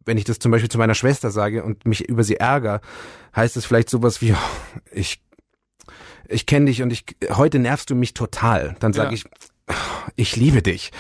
wenn 0.05 0.19
ich 0.19 0.25
das 0.25 0.39
zum 0.39 0.51
Beispiel 0.53 0.71
zu 0.71 0.79
meiner 0.79 0.95
Schwester 0.95 1.31
sage 1.31 1.63
und 1.65 1.87
mich 1.87 2.09
über 2.09 2.25
sie 2.25 2.37
ärgere, 2.37 2.81
heißt 3.37 3.57
es 3.57 3.65
vielleicht 3.67 3.89
sowas 3.91 4.21
wie, 4.23 4.33
oh, 4.33 4.79
ich, 4.93 5.23
ich 6.29 6.47
kenne 6.47 6.67
dich 6.67 6.83
und 6.83 6.91
ich, 6.93 7.05
heute 7.31 7.59
nervst 7.59 7.89
du 7.91 7.95
mich 7.95 8.15
total. 8.15 8.75
Dann 8.81 8.93
sage 8.93 9.09
Ja. 9.09 9.15
ich, 9.15 9.25
ich 10.17 10.37
liebe 10.37 10.63
dich. 10.63 10.91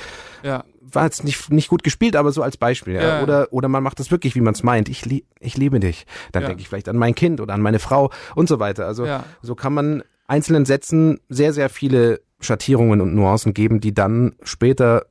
Ja. 0.43 0.65
War 0.81 1.05
jetzt 1.05 1.25
nicht, 1.25 1.51
nicht 1.51 1.69
gut 1.69 1.83
gespielt, 1.83 2.17
aber 2.17 2.33
so 2.33 2.43
als 2.43 2.57
Beispiel. 2.57 2.95
Ja. 2.95 3.23
Oder, 3.23 3.49
oder 3.53 3.69
man 3.69 3.83
macht 3.83 4.01
das 4.01 4.11
wirklich, 4.11 4.35
wie 4.35 4.41
man 4.41 4.55
es 4.55 4.63
meint. 4.63 4.89
Ich, 4.89 5.05
lie 5.05 5.25
ich 5.41 5.57
liebe 5.57 5.81
dich. 5.81 6.07
Dann 6.33 6.43
Ja. 6.43 6.49
denke 6.49 6.63
ich 6.63 6.69
vielleicht 6.69 6.89
an 6.89 6.97
mein 6.97 7.15
Kind 7.15 7.41
oder 7.41 7.53
an 7.55 7.61
meine 7.61 7.79
Frau 7.79 8.11
und 8.35 8.49
so 8.49 8.59
weiter. 8.59 8.87
Also 8.87 9.05
Ja. 9.05 9.25
so 9.43 9.55
kann 9.55 9.75
man 9.75 10.03
einzelnen 10.27 10.65
Sätzen 10.65 11.21
sehr, 11.29 11.53
sehr 11.53 11.69
viele 11.69 12.21
Schattierungen 12.41 13.01
und 13.01 13.15
Nuancen 13.15 13.53
geben, 13.53 13.81
die 13.81 13.93
dann 13.93 14.37
später 14.43 15.07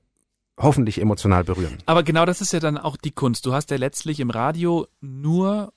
hoffentlich 0.59 0.99
emotional 0.99 1.43
berühren. 1.43 1.77
Aber 1.85 2.01
genau 2.01 2.25
das 2.25 2.41
ist 2.41 2.53
ja 2.53 2.59
dann 2.59 2.77
auch 2.79 2.97
die 2.97 3.11
Kunst. 3.11 3.45
Du 3.45 3.53
hast 3.53 3.69
ja 3.69 3.77
letztlich 3.77 4.19
im 4.19 4.31
Radio 4.31 4.87
nur 5.01 5.73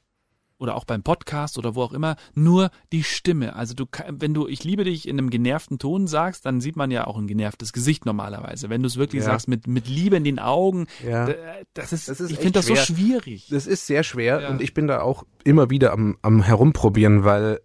oder 0.60 0.76
auch 0.76 0.84
beim 0.84 1.02
Podcast 1.02 1.58
oder 1.58 1.74
wo 1.74 1.82
auch 1.82 1.92
immer 1.92 2.16
nur 2.34 2.70
die 2.92 3.02
Stimme. 3.02 3.56
Also 3.56 3.74
du, 3.74 3.86
wenn 4.10 4.34
du 4.34 4.46
ich 4.46 4.62
liebe 4.62 4.84
dich 4.84 5.08
in 5.08 5.18
einem 5.18 5.30
genervten 5.30 5.78
Ton 5.78 6.06
sagst, 6.06 6.46
dann 6.46 6.60
sieht 6.60 6.76
man 6.76 6.90
ja 6.90 7.06
auch 7.06 7.16
ein 7.18 7.26
genervtes 7.26 7.72
Gesicht 7.72 8.06
normalerweise. 8.06 8.68
Wenn 8.70 8.82
du 8.82 8.86
es 8.86 8.96
wirklich 8.96 9.20
Ja. 9.22 9.26
sagst 9.30 9.48
mit 9.48 9.66
mit 9.66 9.88
Liebe 9.88 10.16
in 10.16 10.24
den 10.24 10.38
Augen, 10.38 10.86
Ja. 11.04 11.28
das 11.74 11.92
ist, 11.92 12.08
Das 12.08 12.20
ist 12.20 12.30
ich 12.30 12.36
finde 12.36 12.52
das 12.60 12.66
so 12.66 12.76
schwierig. 12.76 13.48
Das 13.50 13.66
ist 13.66 13.86
sehr 13.86 14.02
schwer 14.04 14.42
Ja. 14.42 14.48
und 14.50 14.60
ich 14.60 14.74
bin 14.74 14.86
da 14.86 15.00
auch 15.00 15.24
immer 15.44 15.70
wieder 15.70 15.92
am, 15.92 16.18
am 16.22 16.42
Herumprobieren, 16.42 17.24
weil 17.24 17.60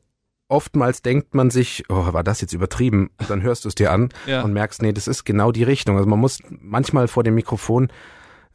oftmals 0.48 1.02
denkt 1.02 1.34
man 1.36 1.50
sich, 1.50 1.84
oh, 1.90 2.14
war 2.14 2.24
das 2.24 2.40
jetzt 2.40 2.54
übertrieben? 2.54 3.10
Und 3.20 3.30
dann 3.30 3.42
hörst 3.42 3.66
du 3.66 3.70
es 3.70 3.76
dir 3.76 3.92
an 3.92 4.10
Ja. 4.28 4.42
und 4.44 4.54
merkst, 4.54 4.82
nee, 4.82 4.94
das 4.94 5.08
ist 5.08 5.26
genau 5.26 5.52
die 5.52 5.64
Richtung. 5.64 5.98
Also 5.98 6.08
man 6.08 6.20
muss 6.20 6.40
manchmal 6.50 7.08
vor 7.08 7.24
dem 7.24 7.36
Mikrofon 7.36 7.90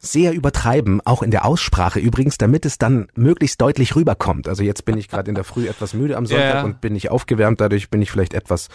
sehr 0.01 0.33
übertreiben, 0.33 0.99
auch 1.05 1.21
in 1.21 1.31
der 1.31 1.45
Aussprache 1.45 1.99
übrigens, 1.99 2.37
damit 2.37 2.65
es 2.65 2.77
dann 2.79 3.07
möglichst 3.15 3.61
deutlich 3.61 3.95
rüberkommt. 3.95 4.47
Also 4.47 4.63
jetzt 4.63 4.83
bin 4.83 4.97
ich 4.97 5.07
gerade 5.07 5.29
in 5.29 5.35
der 5.35 5.43
Früh 5.43 5.67
etwas 5.67 5.93
müde 5.93 6.17
am 6.17 6.25
Sonntag 6.25 6.45
Ja, 6.45 6.55
ja. 6.55 6.63
und 6.63 6.81
bin 6.81 6.93
nicht 6.93 7.11
aufgewärmt, 7.11 7.61
dadurch 7.61 7.89
bin 7.89 8.01
ich 8.01 8.09
vielleicht 8.09 8.33
etwas 8.33 8.69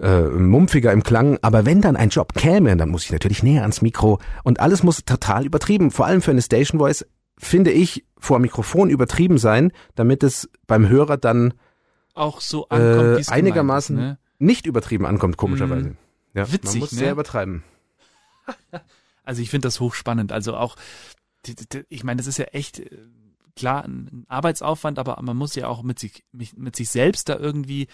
äh, 0.00 0.22
mumpfiger 0.22 0.92
im 0.92 1.02
Klang, 1.04 1.38
aber 1.42 1.66
wenn 1.66 1.80
dann 1.80 1.96
ein 1.96 2.08
Job 2.08 2.34
käme, 2.34 2.76
dann 2.76 2.88
muss 2.88 3.04
ich 3.04 3.12
natürlich 3.12 3.42
näher 3.42 3.62
ans 3.62 3.80
Mikro 3.80 4.18
und 4.42 4.58
alles 4.58 4.82
muss 4.82 5.04
total 5.04 5.46
übertrieben, 5.46 5.90
vor 5.90 6.06
allem 6.06 6.20
für 6.20 6.32
eine 6.32 6.42
Station 6.42 6.80
Voice, 6.80 7.06
finde 7.38 7.70
ich, 7.70 8.04
vor 8.18 8.38
Mikrofon 8.38 8.90
übertrieben 8.90 9.38
sein, 9.38 9.72
damit 9.94 10.22
es 10.22 10.50
beim 10.66 10.88
Hörer 10.88 11.16
dann 11.16 11.54
Auch 12.14 12.40
so 12.40 12.68
ankommt, 12.68 13.28
äh, 13.28 13.30
einigermaßen 13.30 13.96
gemeint 13.96 14.18
ne? 14.18 14.18
nicht 14.38 14.66
übertrieben 14.66 15.06
ankommt, 15.06 15.36
komischerweise. 15.36 15.96
Ja, 16.34 16.42
man 16.44 16.52
Witzig, 16.52 16.80
muss 16.80 16.92
ne? 16.92 16.98
sehr 16.98 17.12
übertreiben. 17.12 17.62
Also 19.24 19.42
ich 19.42 19.50
finde 19.50 19.66
das 19.66 19.80
hochspannend. 19.80 20.32
Also 20.32 20.56
auch, 20.56 20.76
ich 21.88 22.04
meine, 22.04 22.18
das 22.18 22.26
ist 22.26 22.38
ja 22.38 22.46
echt 22.46 22.80
äh, 22.80 22.90
klar 23.56 23.84
ein 23.84 24.24
Arbeitsaufwand, 24.28 24.98
aber 24.98 25.20
man 25.22 25.36
muss 25.36 25.54
ja 25.54 25.68
auch 25.68 25.82
mit 25.82 25.98
sich, 25.98 26.24
mit 26.32 26.76
sich 26.76 26.88
selbst 26.90 27.28
da 27.28 27.36
irgendwie 27.36 27.88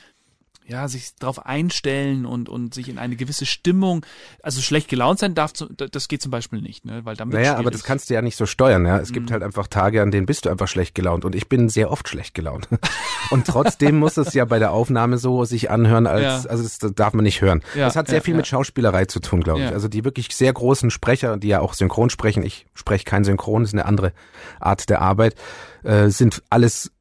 ja, 0.69 0.89
sich 0.89 1.15
drauf 1.17 1.47
einstellen 1.47 2.27
und, 2.27 2.49
und 2.49 2.75
sich 2.75 2.89
in 2.89 2.99
eine 2.99 3.15
gewisse 3.17 3.47
Stimmung, 3.47 4.05
also 4.43 4.61
schlecht 4.61 4.89
gelaunt 4.89 5.19
sein 5.21 5.35
darf, 5.35 5.53
das 5.53 6.09
geht 6.09 6.23
zum 6.23 6.31
Beispiel 6.33 6.61
nicht, 6.61 6.85
ne, 6.85 7.05
weil 7.05 7.15
dann 7.17 7.31
wird's 7.31 7.47
Naja, 7.47 7.57
aber 7.57 7.71
das 7.71 7.85
kannst 7.85 8.11
du 8.11 8.15
ja 8.15 8.23
nicht 8.23 8.37
so 8.37 8.47
steuern, 8.47 8.85
ja. 8.85 8.99
Es 8.99 9.11
Mhm. 9.11 9.15
gibt 9.15 9.31
halt 9.31 9.43
einfach 9.43 9.69
Tage, 9.69 10.03
an 10.03 10.11
denen 10.11 10.27
bist 10.27 10.45
du 10.45 10.51
einfach 10.51 10.67
schlecht 10.69 10.95
gelaunt 10.95 11.25
und 11.25 11.35
ich 11.35 11.49
bin 11.49 11.69
sehr 11.69 11.91
oft 11.91 12.09
schlecht 12.09 12.35
gelaunt. 12.35 12.69
Und 13.31 13.45
trotzdem 13.47 13.99
muss 13.99 14.17
es 14.19 14.35
ja 14.35 14.45
bei 14.45 14.61
der 14.61 14.71
Aufnahme 14.71 15.19
so 15.19 15.45
sich 15.45 15.69
anhören, 15.69 16.07
als, 16.07 16.45
Ja. 16.45 16.51
also 16.51 16.63
das 16.63 16.79
darf 16.95 17.13
man 17.13 17.25
nicht 17.25 17.41
hören. 17.43 17.61
Ja, 17.75 17.87
das 17.87 17.97
hat 17.97 18.07
sehr 18.07 18.19
ja, 18.19 18.23
viel 18.23 18.35
mit 18.35 18.47
Schauspielerei 18.47 19.07
zu 19.07 19.19
tun, 19.19 19.43
glaube 19.43 19.63
ich. 19.65 19.73
Also 19.73 19.89
die 19.89 20.05
wirklich 20.05 20.29
sehr 20.35 20.53
großen 20.53 20.91
Sprecher, 20.93 21.37
die 21.37 21.49
ja 21.49 21.59
auch 21.61 21.75
synchron 21.75 22.09
sprechen, 22.09 22.45
ich 22.45 22.67
spreche 22.75 23.05
kein 23.05 23.25
Synchron, 23.25 23.65
ist 23.65 23.73
eine 23.73 23.85
andere 23.85 24.13
Art 24.61 24.89
der 24.91 25.01
Arbeit, 25.01 25.35
äh, 25.83 26.09
sind 26.09 26.43
alles 26.51 26.93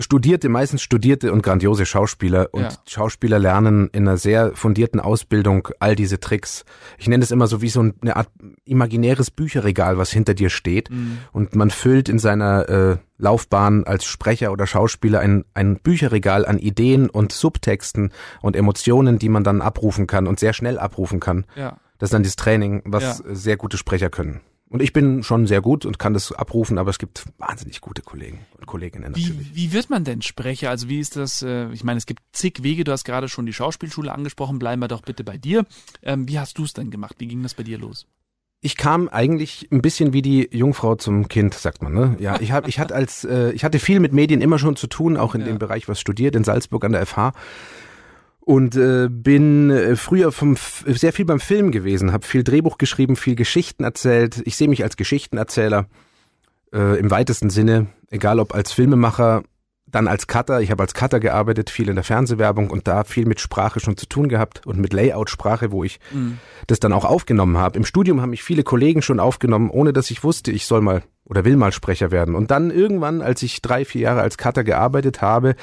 studierte, 0.00 0.48
meistens 0.48 0.82
studierte 0.82 1.32
und 1.32 1.42
grandiose 1.42 1.86
Schauspieler 1.86 2.48
und 2.52 2.62
Ja. 2.62 2.70
Schauspieler 2.88 3.38
lernen 3.38 3.88
in 3.92 4.08
einer 4.08 4.16
sehr 4.16 4.52
fundierten 4.54 5.00
Ausbildung 5.00 5.68
all 5.78 5.94
diese 5.96 6.20
Tricks. 6.20 6.64
Ich 6.98 7.08
nenne 7.08 7.22
es 7.22 7.30
immer 7.30 7.46
so 7.46 7.62
wie 7.62 7.68
so 7.68 7.80
eine 8.00 8.16
Art 8.16 8.28
imaginäres 8.64 9.30
Bücherregal, 9.30 9.98
was 9.98 10.10
hinter 10.10 10.34
dir 10.34 10.50
steht 10.50 10.90
Mhm. 10.90 11.18
und 11.32 11.54
man 11.54 11.70
füllt 11.70 12.08
in 12.08 12.18
seiner 12.18 12.68
äh, 12.68 12.96
Laufbahn 13.18 13.84
als 13.84 14.04
Sprecher 14.06 14.52
oder 14.52 14.66
Schauspieler 14.66 15.20
ein, 15.20 15.44
ein 15.54 15.76
Bücherregal 15.76 16.46
an 16.46 16.58
Ideen 16.58 17.10
und 17.10 17.32
Subtexten 17.32 18.12
und 18.40 18.56
Emotionen, 18.56 19.18
die 19.18 19.28
man 19.28 19.44
dann 19.44 19.60
abrufen 19.60 20.06
kann 20.06 20.26
und 20.26 20.40
sehr 20.40 20.52
schnell 20.52 20.78
abrufen 20.78 21.20
kann. 21.20 21.44
Ja. 21.56 21.76
Das 21.98 22.08
ist 22.08 22.14
dann 22.14 22.22
das 22.22 22.36
Training, 22.36 22.82
was 22.86 23.02
Ja. 23.18 23.34
sehr 23.34 23.56
gute 23.58 23.76
Sprecher 23.76 24.08
können. 24.08 24.40
Und 24.70 24.80
ich 24.82 24.92
bin 24.92 25.24
schon 25.24 25.48
sehr 25.48 25.60
gut 25.60 25.84
und 25.84 25.98
kann 25.98 26.14
das 26.14 26.30
abrufen, 26.30 26.78
aber 26.78 26.90
es 26.90 26.98
gibt 27.00 27.24
wahnsinnig 27.38 27.80
gute 27.80 28.02
Kollegen 28.02 28.46
und 28.56 28.66
Kolleginnen 28.66 29.10
natürlich. 29.10 29.52
Wie, 29.52 29.56
wie 29.56 29.72
wird 29.72 29.90
man 29.90 30.04
denn 30.04 30.22
Sprecher? 30.22 30.70
Also 30.70 30.88
wie 30.88 31.00
ist 31.00 31.16
das, 31.16 31.42
äh, 31.42 31.68
ich 31.72 31.82
meine, 31.82 31.98
es 31.98 32.06
gibt 32.06 32.22
zig 32.32 32.62
Wege, 32.62 32.84
du 32.84 32.92
hast 32.92 33.02
gerade 33.04 33.28
schon 33.28 33.46
die 33.46 33.52
Schauspielschule 33.52 34.12
angesprochen, 34.12 34.60
bleiben 34.60 34.80
wir 34.80 34.86
doch 34.86 35.02
bitte 35.02 35.24
bei 35.24 35.36
dir. 35.36 35.66
Ähm, 36.02 36.28
wie 36.28 36.38
hast 36.38 36.56
du 36.56 36.62
es 36.62 36.72
denn 36.72 36.90
gemacht? 36.92 37.16
Wie 37.18 37.26
ging 37.26 37.42
das 37.42 37.54
bei 37.54 37.64
dir 37.64 37.78
los? 37.78 38.06
Ich 38.62 38.76
kam 38.76 39.08
eigentlich 39.08 39.66
ein 39.72 39.82
bisschen 39.82 40.12
wie 40.12 40.22
die 40.22 40.48
Jungfrau 40.52 40.94
zum 40.94 41.26
Kind, 41.26 41.54
sagt 41.54 41.82
man. 41.82 41.92
Ne? 41.92 42.16
Ja, 42.20 42.38
ich 42.40 42.52
hab, 42.52 42.68
ich 42.68 42.78
hatte 42.78 42.94
als, 42.94 43.24
äh, 43.24 43.50
ich 43.50 43.64
hatte 43.64 43.80
viel 43.80 43.98
mit 43.98 44.12
Medien 44.12 44.40
immer 44.40 44.60
schon 44.60 44.76
zu 44.76 44.86
tun, 44.86 45.16
auch 45.16 45.34
in 45.34 45.40
Ja. 45.40 45.48
dem 45.48 45.58
Bereich 45.58 45.88
was 45.88 45.98
studiert 45.98 46.36
in 46.36 46.44
Salzburg 46.44 46.84
an 46.84 46.92
der 46.92 47.04
FH 47.06 47.32
und 48.40 48.76
äh, 48.76 49.08
bin 49.08 49.70
äh, 49.70 49.96
früher 49.96 50.32
vom 50.32 50.54
F 50.54 50.84
sehr 50.86 51.12
viel 51.12 51.24
beim 51.24 51.40
Film 51.40 51.70
gewesen, 51.70 52.12
habe 52.12 52.26
viel 52.26 52.42
Drehbuch 52.42 52.78
geschrieben, 52.78 53.16
viel 53.16 53.36
Geschichten 53.36 53.84
erzählt. 53.84 54.42
Ich 54.44 54.56
sehe 54.56 54.68
mich 54.68 54.82
als 54.82 54.96
Geschichtenerzähler 54.96 55.86
äh, 56.72 56.98
im 56.98 57.10
weitesten 57.10 57.50
Sinne, 57.50 57.88
egal 58.10 58.40
ob 58.40 58.54
als 58.54 58.72
Filmemacher, 58.72 59.42
dann 59.86 60.08
als 60.08 60.26
Cutter. 60.26 60.60
Ich 60.60 60.70
habe 60.70 60.82
als 60.82 60.94
Cutter 60.94 61.20
gearbeitet, 61.20 61.68
viel 61.68 61.88
in 61.88 61.96
der 61.96 62.04
Fernsehwerbung 62.04 62.70
und 62.70 62.86
da 62.86 63.04
viel 63.04 63.26
mit 63.26 63.40
Sprache 63.40 63.80
schon 63.80 63.96
zu 63.96 64.06
tun 64.06 64.28
gehabt 64.28 64.66
und 64.66 64.78
mit 64.78 64.92
Layout-Sprache, 64.92 65.72
wo 65.72 65.82
ich 65.82 65.98
das 66.68 66.78
dann 66.78 66.92
auch 66.92 67.04
aufgenommen 67.04 67.58
habe. 67.58 67.76
Im 67.76 67.84
Studium 67.84 68.20
haben 68.20 68.30
mich 68.30 68.44
viele 68.44 68.62
Kollegen 68.62 69.02
schon 69.02 69.18
aufgenommen, 69.18 69.68
ohne 69.68 69.92
dass 69.92 70.10
ich 70.12 70.22
wusste, 70.22 70.52
ich 70.52 70.66
soll 70.66 70.80
mal 70.80 71.02
oder 71.24 71.44
will 71.44 71.56
mal 71.56 71.72
Sprecher 71.72 72.10
werden. 72.10 72.34
Und 72.34 72.50
dann 72.50 72.70
irgendwann, 72.70 73.20
als 73.20 73.42
ich 73.42 73.62
drei, 73.62 73.84
vier 73.84 74.02
Jahre 74.02 74.20
als 74.20 74.38
Cutter 74.38 74.64
gearbeitet 74.64 75.22
habe, 75.22 75.54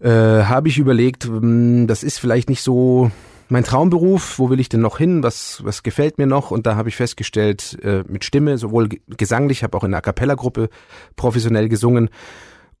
äh, 0.00 0.08
habe 0.08 0.68
ich 0.68 0.78
überlegt, 0.78 1.24
hm, 1.24 1.86
das 1.86 2.02
ist 2.02 2.18
vielleicht 2.18 2.48
nicht 2.48 2.62
so 2.62 3.10
mein 3.48 3.64
Traumberuf, 3.64 4.38
wo 4.38 4.48
will 4.48 4.60
ich 4.60 4.68
denn 4.68 4.80
noch 4.80 4.98
hin, 4.98 5.22
was, 5.22 5.60
was 5.64 5.82
gefällt 5.82 6.18
mir 6.18 6.26
noch? 6.26 6.50
Und 6.52 6.66
da 6.66 6.76
habe 6.76 6.88
ich 6.88 6.96
festgestellt, 6.96 7.78
äh, 7.82 8.04
mit 8.06 8.24
Stimme, 8.24 8.58
sowohl 8.58 8.88
ge- 8.88 9.00
gesanglich, 9.16 9.64
habe 9.64 9.76
auch 9.76 9.82
in 9.82 9.90
einer 9.90 9.98
A 9.98 10.02
Cappella-Gruppe 10.02 10.68
professionell 11.16 11.68
gesungen, 11.68 12.10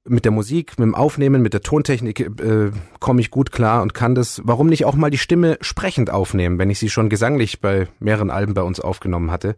mit 0.04 0.24
der 0.24 0.32
Musik, 0.32 0.78
mit 0.78 0.86
dem 0.86 0.94
Aufnehmen, 0.94 1.42
mit 1.42 1.52
der 1.52 1.60
Tontechnik 1.60 2.20
äh, 2.20 2.70
komme 3.00 3.20
ich 3.20 3.30
gut 3.30 3.52
klar 3.52 3.82
und 3.82 3.92
kann 3.92 4.14
das. 4.14 4.40
Warum 4.44 4.68
nicht 4.68 4.86
auch 4.86 4.94
mal 4.94 5.10
die 5.10 5.18
Stimme 5.18 5.58
sprechend 5.60 6.08
aufnehmen, 6.08 6.58
wenn 6.58 6.70
ich 6.70 6.78
sie 6.78 6.88
schon 6.88 7.10
gesanglich 7.10 7.60
bei 7.60 7.86
mehreren 7.98 8.30
Alben 8.30 8.54
bei 8.54 8.62
uns 8.62 8.80
aufgenommen 8.80 9.30
hatte? 9.30 9.56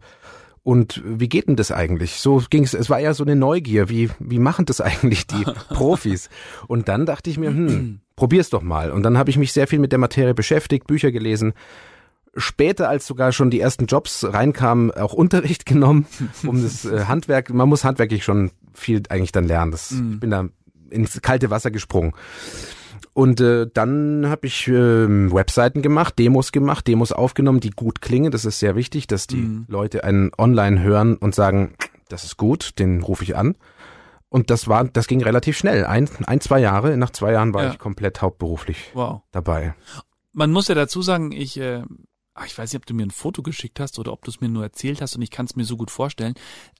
Und 0.63 1.01
wie 1.05 1.27
geht 1.27 1.49
denn 1.49 1.57
das 1.57 1.71
eigentlich? 1.71 2.19
So 2.19 2.41
ging's. 2.49 2.73
Es 2.73 2.89
war 2.89 2.99
eher 2.99 3.13
so 3.13 3.23
eine 3.23 3.35
Neugier. 3.35 3.89
Wie 3.89 4.09
wie 4.19 4.39
machen 4.39 4.65
das 4.65 4.79
eigentlich 4.79 5.27
die 5.27 5.43
Profis? 5.69 6.29
Und 6.67 6.87
dann 6.87 7.05
dachte 7.05 7.29
ich 7.29 7.37
mir, 7.37 7.49
hm, 7.49 7.99
probier's 8.15 8.49
doch 8.49 8.61
mal. 8.61 8.91
Und 8.91 9.03
dann 9.03 9.17
habe 9.17 9.29
ich 9.29 9.37
mich 9.37 9.51
sehr 9.51 9.67
viel 9.67 9.79
mit 9.79 9.91
der 9.91 9.99
Materie 9.99 10.33
beschäftigt, 10.33 10.87
Bücher 10.87 11.11
gelesen. 11.11 11.53
Später, 12.35 12.89
als 12.89 13.05
sogar 13.05 13.31
schon 13.31 13.51
die 13.51 13.59
ersten 13.59 13.85
Jobs 13.87 14.23
reinkamen, 14.23 14.91
auch 14.91 15.13
Unterricht 15.13 15.65
genommen, 15.65 16.07
um 16.47 16.63
das 16.63 16.85
äh, 16.85 17.05
Handwerk. 17.05 17.53
Man 17.53 17.67
muss 17.67 17.83
handwerklich 17.83 18.23
schon 18.23 18.51
viel 18.73 19.03
eigentlich 19.09 19.33
dann 19.33 19.45
lernen. 19.45 19.71
Das, 19.71 19.91
Ich 19.91 20.19
bin 20.19 20.31
da 20.31 20.47
ins 20.89 21.21
kalte 21.21 21.49
Wasser 21.49 21.71
gesprungen. 21.71 22.13
Und 23.13 23.39
äh, 23.41 23.67
dann 23.71 24.25
habe 24.27 24.47
ich 24.47 24.67
ähm, 24.67 25.31
Webseiten 25.31 25.81
gemacht, 25.83 26.17
Demos 26.17 26.51
gemacht, 26.51 26.87
Demos 26.87 27.11
aufgenommen, 27.11 27.59
die 27.59 27.69
gut 27.69 28.01
klingen. 28.01 28.31
Das 28.31 28.43
ist 28.43 28.59
sehr 28.59 28.75
wichtig, 28.75 29.05
dass 29.07 29.27
die 29.27 29.61
Leute 29.67 30.03
einen 30.03 30.31
online 30.37 30.81
hören 30.81 31.17
und 31.17 31.35
sagen, 31.35 31.75
das 32.09 32.23
ist 32.23 32.37
gut, 32.37 32.79
den 32.79 33.01
rufe 33.03 33.23
ich 33.23 33.35
an. 33.35 33.55
Und 34.29 34.49
das 34.49 34.67
war, 34.67 34.83
das 34.85 35.05
ging 35.05 35.21
relativ 35.21 35.55
schnell. 35.55 35.85
Ein, 35.85 36.09
ein 36.25 36.41
zwei 36.41 36.59
Jahre. 36.59 36.97
Nach 36.97 37.11
zwei 37.11 37.33
Jahren 37.33 37.53
war 37.53 37.65
Ja. 37.65 37.71
ich 37.71 37.77
komplett 37.77 38.23
hauptberuflich 38.23 38.89
Wow. 38.95 39.21
dabei. 39.31 39.75
Man 40.31 40.51
muss 40.51 40.67
ja 40.67 40.73
dazu 40.73 41.03
sagen, 41.03 41.31
ich, 41.31 41.59
äh, 41.59 41.83
ach, 42.33 42.47
ich 42.47 42.57
weiß 42.57 42.73
nicht, 42.73 42.81
ob 42.81 42.87
du 42.87 42.95
mir 42.95 43.05
ein 43.05 43.11
Foto 43.11 43.43
geschickt 43.43 43.79
hast 43.79 43.99
oder 43.99 44.11
ob 44.11 44.23
du 44.25 44.31
es 44.31 44.41
mir 44.41 44.49
nur 44.49 44.63
erzählt 44.63 45.01
hast 45.03 45.15
und 45.15 45.21
ich 45.21 45.29
kann 45.29 45.45
es 45.45 45.55
mir 45.55 45.65
so 45.65 45.77
gut 45.77 45.91
vorstellen. 45.91 46.33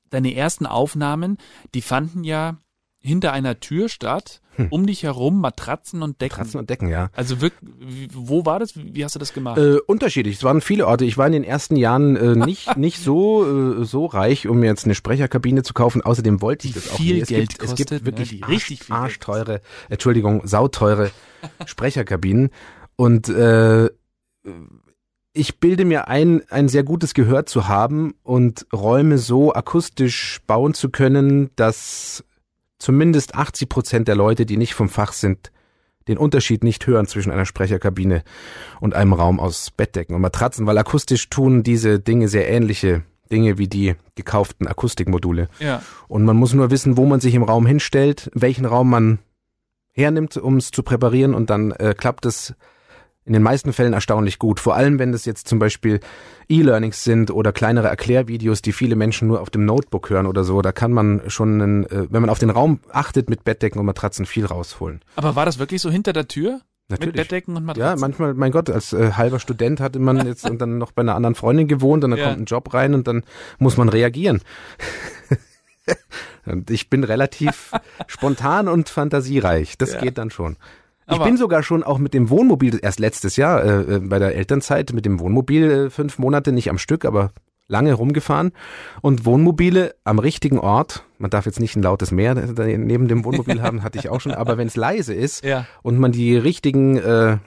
Deine 0.09 0.33
ersten 0.33 0.65
Aufnahmen, 0.65 1.37
die 1.75 1.83
fanden 1.83 2.23
ja 2.23 2.57
hinter 3.03 3.33
einer 3.33 3.59
Tür 3.59 3.89
statt, 3.89 4.41
um 4.69 4.85
dich 4.87 5.03
herum 5.03 5.41
Matratzen 5.41 6.01
und 6.01 6.21
Decken. 6.21 6.35
Kratzen 6.35 6.59
und 6.59 6.69
Decken, 6.69 6.87
ja. 6.87 7.09
Also 7.13 7.41
wirklich, 7.41 8.09
wo 8.13 8.45
war 8.45 8.59
das? 8.59 8.73
Wie 8.75 9.03
hast 9.03 9.15
du 9.15 9.19
das 9.19 9.33
gemacht? 9.33 9.57
Äh, 9.57 9.79
unterschiedlich. 9.87 10.37
Es 10.37 10.43
waren 10.43 10.61
viele 10.61 10.87
Orte. 10.87 11.03
Ich 11.05 11.17
war 11.17 11.27
in 11.27 11.33
den 11.33 11.43
ersten 11.43 11.75
Jahren 11.75 12.15
äh, 12.15 12.35
nicht 12.45 12.77
nicht 12.77 12.99
so 12.99 13.81
äh, 13.81 13.85
so 13.85 14.05
reich, 14.05 14.47
um 14.47 14.59
mir 14.59 14.67
jetzt 14.67 14.85
eine 14.85 14.95
Sprecherkabine 14.95 15.63
zu 15.63 15.73
kaufen. 15.73 16.01
Außerdem 16.01 16.41
wollte 16.41 16.67
ich 16.67 16.75
das 16.75 16.91
auch 16.91 16.97
viel 16.97 17.15
nicht. 17.15 17.23
Es 17.23 17.29
Geld 17.29 17.49
gibt, 17.49 17.63
es 17.63 17.69
kostet, 17.69 17.89
gibt 17.89 18.01
ne? 18.01 18.05
wirklich 18.05 18.29
Die 18.29 18.43
arsch, 18.43 18.51
richtig 18.53 18.83
viel 18.83 18.95
Geld 18.95 19.03
arschteure, 19.03 19.61
Entschuldigung, 19.89 20.47
sauteure 20.47 21.09
Sprecherkabinen. 21.65 22.51
Und 22.95 23.27
äh, 23.29 23.89
ich 25.33 25.59
bilde 25.59 25.83
mir 25.83 26.07
ein, 26.07 26.43
ein 26.49 26.69
sehr 26.69 26.83
gutes 26.83 27.15
Gehör 27.15 27.47
zu 27.47 27.67
haben 27.67 28.13
und 28.21 28.67
Räume 28.71 29.17
so 29.17 29.51
akustisch 29.51 30.41
bauen 30.45 30.75
zu 30.75 30.89
können, 30.89 31.49
dass 31.55 32.23
zumindest 32.83 33.33
80 33.33 33.69
Prozent 33.69 34.07
der 34.09 34.15
Leute, 34.15 34.45
die 34.45 34.57
nicht 34.57 34.73
vom 34.73 34.89
Fach 34.89 35.13
sind, 35.13 35.51
den 36.09 36.17
Unterschied 36.17 36.65
nicht 36.65 36.85
hören 36.85 37.07
zwischen 37.07 37.31
einer 37.31 37.45
Sprecherkabine 37.45 38.23
und 38.81 38.93
einem 38.93 39.13
Raum 39.13 39.39
aus 39.39 39.71
Bettdecken 39.71 40.13
und 40.13 40.21
Matratzen, 40.21 40.67
weil 40.67 40.77
akustisch 40.77 41.29
tun 41.29 41.63
diese 41.63 42.01
Dinge 42.01 42.27
sehr 42.27 42.49
ähnliche 42.49 43.03
Dinge 43.31 43.57
wie 43.57 43.69
die 43.69 43.95
gekauften 44.15 44.67
Akustikmodule. 44.67 45.47
ja. 45.59 45.81
Und 46.09 46.25
man 46.25 46.35
muss 46.35 46.53
nur 46.53 46.71
wissen, 46.71 46.97
wo 46.97 47.05
man 47.05 47.21
sich 47.21 47.33
im 47.35 47.43
Raum 47.43 47.65
hinstellt, 47.65 48.29
welchen 48.33 48.65
Raum 48.65 48.89
man 48.89 49.19
hernimmt, 49.93 50.35
um 50.35 50.57
es 50.57 50.71
zu 50.71 50.83
präparieren 50.83 51.33
und 51.33 51.49
dann 51.49 51.71
äh, 51.71 51.95
klappt 51.97 52.25
es 52.25 52.53
in 53.25 53.33
den 53.33 53.41
meisten 53.43 53.71
Fällen 53.73 53.93
erstaunlich 53.93 54.37
gut. 54.39 54.59
Vor 54.59 54.75
allem, 54.75 54.99
wenn 54.99 55.11
das 55.13 55.23
jetzt 55.25 55.47
zum 55.47 55.57
Beispiel 55.59 55.99
E-Learnings 56.49 57.03
sind 57.03 57.31
oder 57.31 57.53
kleinere 57.53 57.87
Erklärvideos, 57.87 58.61
die 58.61 58.73
viele 58.73 58.95
Menschen 58.95 59.27
nur 59.29 59.39
auf 59.41 59.49
dem 59.49 59.63
Notebook 59.65 60.09
hören 60.09 60.25
oder 60.25 60.43
so, 60.43 60.61
da 60.61 60.71
kann 60.73 60.91
man 60.91 61.21
schon, 61.27 61.61
einen, 61.61 61.83
äh, 61.85 62.07
wenn 62.09 62.21
man 62.21 62.29
auf 62.29 62.39
den 62.39 62.49
Raum 62.49 62.79
achtet 62.91 63.29
mit 63.29 63.43
Bettdecken 63.45 63.79
und 63.79 63.85
Matratzen, 63.85 64.25
viel 64.25 64.45
rausholen. 64.45 65.01
Aber 65.15 65.35
war 65.35 65.45
das 65.45 65.57
wirklich 65.59 65.81
so 65.81 65.89
hinter 65.89 66.11
der 66.13 66.27
Tür? 66.27 66.59
Mit 66.89 66.99
Natürlich. 66.99 67.15
Bettdecken 67.21 67.55
und 67.55 67.63
Ja, 67.63 67.67
Matratzen? 67.67 68.01
manchmal, 68.01 68.33
mein 68.33 68.51
Gott, 68.51 68.69
als 68.69 68.91
äh, 68.91 69.13
halber 69.13 69.39
Student 69.39 69.79
hatte 69.79 69.99
man 69.99 70.25
jetzt 70.27 70.49
und 70.49 70.59
dann 70.59 70.77
noch 70.77 70.91
bei 70.91 71.01
einer 71.01 71.15
anderen 71.15 71.35
Freundin 71.35 71.69
gewohnt 71.69 72.03
und 72.03 72.11
dann 72.11 72.19
Ja. 72.19 72.25
kommt 72.27 72.39
ein 72.41 72.45
Job 72.45 72.73
rein 72.73 72.93
und 72.93 73.07
dann 73.07 73.23
muss 73.57 73.77
man 73.77 73.87
reagieren. 73.87 74.41
und 76.45 76.69
ich 76.69 76.89
bin 76.89 77.03
relativ 77.03 77.71
spontan 78.07 78.67
und 78.67 78.89
fantasiereich. 78.89 79.77
Das 79.77 79.93
Ja. 79.93 79.99
geht 80.01 80.17
dann 80.17 80.29
schon. 80.29 80.57
Ich 81.11 81.19
bin 81.19 81.37
sogar 81.37 81.63
schon 81.63 81.83
auch 81.83 81.97
mit 81.97 82.13
dem 82.13 82.29
Wohnmobil, 82.29 82.79
erst 82.81 82.99
letztes 82.99 83.35
Jahr 83.35 83.63
äh, 83.63 83.95
äh, 83.95 83.99
bei 83.99 84.19
der 84.19 84.35
Elternzeit, 84.35 84.93
mit 84.93 85.05
dem 85.05 85.19
Wohnmobil 85.19 85.69
äh, 85.71 85.89
fünf 85.89 86.17
Monate, 86.19 86.51
nicht 86.51 86.69
am 86.69 86.77
Stück, 86.77 87.03
aber 87.05 87.31
lange 87.67 87.93
rumgefahren. 87.93 88.51
Und 89.01 89.25
Wohnmobile 89.25 89.95
am 90.03 90.19
richtigen 90.19 90.59
Ort, 90.59 91.03
man 91.17 91.29
darf 91.31 91.45
jetzt 91.45 91.59
nicht 91.59 91.75
ein 91.75 91.83
lautes 91.83 92.11
Meer 92.11 92.35
neben 92.35 93.07
dem 93.07 93.25
Wohnmobil 93.25 93.61
haben, 93.61 93.83
hatte 93.83 93.97
ich 93.99 94.09
auch 94.09 94.21
schon, 94.21 94.33
aber 94.33 94.57
wenn 94.57 94.67
es 94.67 94.75
leise 94.75 95.13
ist, 95.13 95.43
Ja. 95.43 95.65
und 95.81 95.97
man 95.99 96.11
die 96.11 96.35
richtigen 96.37 96.97
äh, 96.97 97.37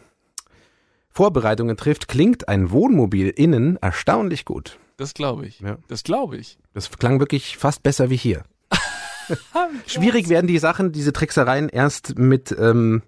Vorbereitungen 1.10 1.76
trifft, 1.76 2.08
klingt 2.08 2.48
ein 2.48 2.70
Wohnmobil 2.70 3.28
innen 3.28 3.76
erstaunlich 3.78 4.44
gut. 4.44 4.78
Das 4.98 5.14
glaube 5.14 5.46
ich. 5.46 5.60
Ja. 5.60 5.76
Das 5.88 6.02
glaube 6.02 6.36
ich. 6.36 6.58
Das 6.74 6.90
klang 6.90 7.20
wirklich 7.20 7.56
fast 7.56 7.82
besser 7.82 8.10
wie 8.10 8.16
hier. 8.16 8.42
Schwierig 9.86 10.28
werden 10.28 10.46
die 10.46 10.58
Sachen, 10.58 10.92
diese 10.92 11.12
Tricksereien 11.12 11.68
erst 11.68 12.18
mit 12.18 12.54
ähm, 12.58 13.02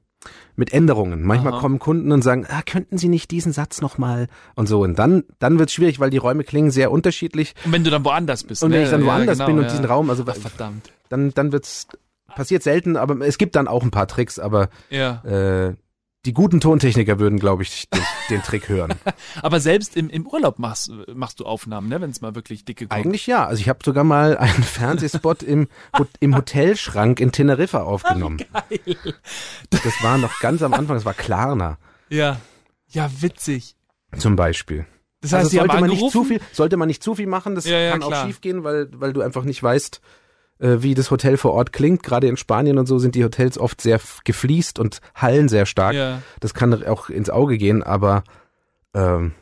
mit 0.57 0.73
Änderungen. 0.73 1.23
Manchmal 1.23 1.53
Aha. 1.55 1.61
kommen 1.61 1.79
Kunden 1.79 2.13
und 2.13 2.23
sagen, 2.23 2.47
ah, 2.49 2.63
könnten 2.65 2.99
Sie 2.99 3.09
nicht 3.09 3.31
diesen 3.31 3.53
Satz 3.53 3.81
nochmal 3.81 4.27
und 4.57 4.67
so. 4.67 4.83
Und 4.83 4.99
dann, 4.99 5.25
dann 5.39 5.59
wird 5.59 5.69
es 5.69 5.75
schwierig, 5.75 6.01
weil 6.01 6.11
die 6.11 6.17
Räume 6.17 6.45
klingen 6.45 6.71
sehr 6.71 6.91
unterschiedlich. 6.91 7.55
Und 7.65 7.73
wenn 7.73 7.85
du 7.85 7.91
dann 7.91 8.05
woanders 8.05 8.45
bist. 8.45 8.63
Und 8.63 8.73
wenn 8.73 8.81
ne? 8.81 8.85
ich 8.85 8.91
dann 8.91 9.03
Ja, 9.03 9.07
woanders 9.07 9.39
genau, 9.39 9.47
bin 9.47 9.59
und 9.59 9.65
ja. 9.65 9.71
diesen 9.71 9.85
Raum, 9.85 10.11
also 10.11 10.25
Ach, 10.27 10.35
verdammt. 10.37 10.91
dann, 11.09 11.33
dann 11.35 11.53
wird's 11.53 11.87
passiert 12.35 12.63
selten, 12.63 12.97
aber 12.97 13.27
es 13.27 13.39
gibt 13.39 13.57
dann 13.57 13.69
auch 13.69 13.83
ein 13.83 13.91
paar 13.91 14.07
Tricks, 14.07 14.39
aber 14.39 14.69
Ja. 14.91 15.23
äh, 15.25 15.75
die 16.27 16.33
guten 16.33 16.61
Tontechniker 16.61 17.19
würden, 17.19 17.39
glaube 17.39 17.63
ich, 17.63 17.89
den, 17.91 18.03
den 18.31 18.43
Trick 18.43 18.69
hören. 18.69 18.95
Aber 19.43 19.61
selbst 19.61 19.97
im, 19.97 20.11
im 20.11 20.27
Urlaub 20.27 20.59
machst, 20.59 20.91
machst 21.15 21.41
du 21.41 21.45
Aufnahmen, 21.47 21.89
ne? 21.89 22.01
wenn 22.01 22.11
es 22.11 22.21
mal 22.21 22.35
wirklich 22.35 22.65
dicke 22.65 22.87
kommt. 22.89 22.99
Eigentlich 22.99 23.27
ja. 23.27 23.47
Also 23.47 23.61
ich 23.61 23.69
habe 23.69 23.79
sogar 23.85 24.05
mal 24.05 24.37
einen 24.37 24.63
Fernsehspot 24.63 25.43
im, 25.43 25.69
im 26.21 26.37
Hotelschrank 26.37 27.21
in 27.21 27.33
Teneriffa 27.33 27.83
aufgenommen. 27.83 28.39
Geil. 28.39 28.97
Das 29.71 30.03
war 30.03 30.19
noch 30.19 30.41
ganz 30.41 30.63
am 30.63 30.75
Anfang, 30.75 30.97
das 30.97 31.05
war 31.05 31.15
Klarna 31.15 31.79
Ja. 32.09 32.41
Ja, 32.91 33.11
witzig. 33.21 33.77
zum 34.17 34.35
Beispiel. 34.35 34.87
Das 35.21 35.33
heißt, 35.33 35.47
also 35.47 35.59
sollte 35.59 35.81
man 35.81 35.91
nicht 35.91 36.11
zu 36.11 36.25
viel, 36.25 36.41
sollte 36.53 36.77
man 36.77 36.87
nicht 36.89 37.03
zu 37.03 37.15
viel 37.15 37.27
machen, 37.27 37.55
das 37.55 37.65
Ja, 37.67 37.79
ja, 37.79 37.91
kann 37.91 38.01
klar. 38.01 38.23
auch 38.23 38.27
schief 38.27 38.41
gehen, 38.41 38.65
weil, 38.65 38.89
weil 38.93 39.13
du 39.13 39.21
einfach 39.21 39.45
nicht 39.45 39.63
weißt, 39.63 40.01
wie 40.59 40.95
das 40.95 41.11
Hotel 41.11 41.37
vor 41.37 41.53
Ort 41.53 41.73
klingt. 41.73 42.03
Gerade 42.03 42.27
in 42.29 42.37
Spanien 42.37 42.79
und 42.79 42.87
so 42.87 42.99
sind 42.99 43.15
die 43.15 43.25
Hotels 43.25 43.59
oft 43.59 43.81
sehr 43.81 44.01
gefliest 44.25 44.79
und 44.79 45.01
hallen 45.15 45.49
sehr 45.49 45.67
stark. 45.67 45.95
Ja. 45.95 46.23
Das 46.41 46.55
kann 46.55 46.85
auch 46.85 47.09
ins 47.11 47.31
Auge 47.31 47.59
gehen, 47.59 47.83
aber 47.83 48.25
ähm, 48.95 49.33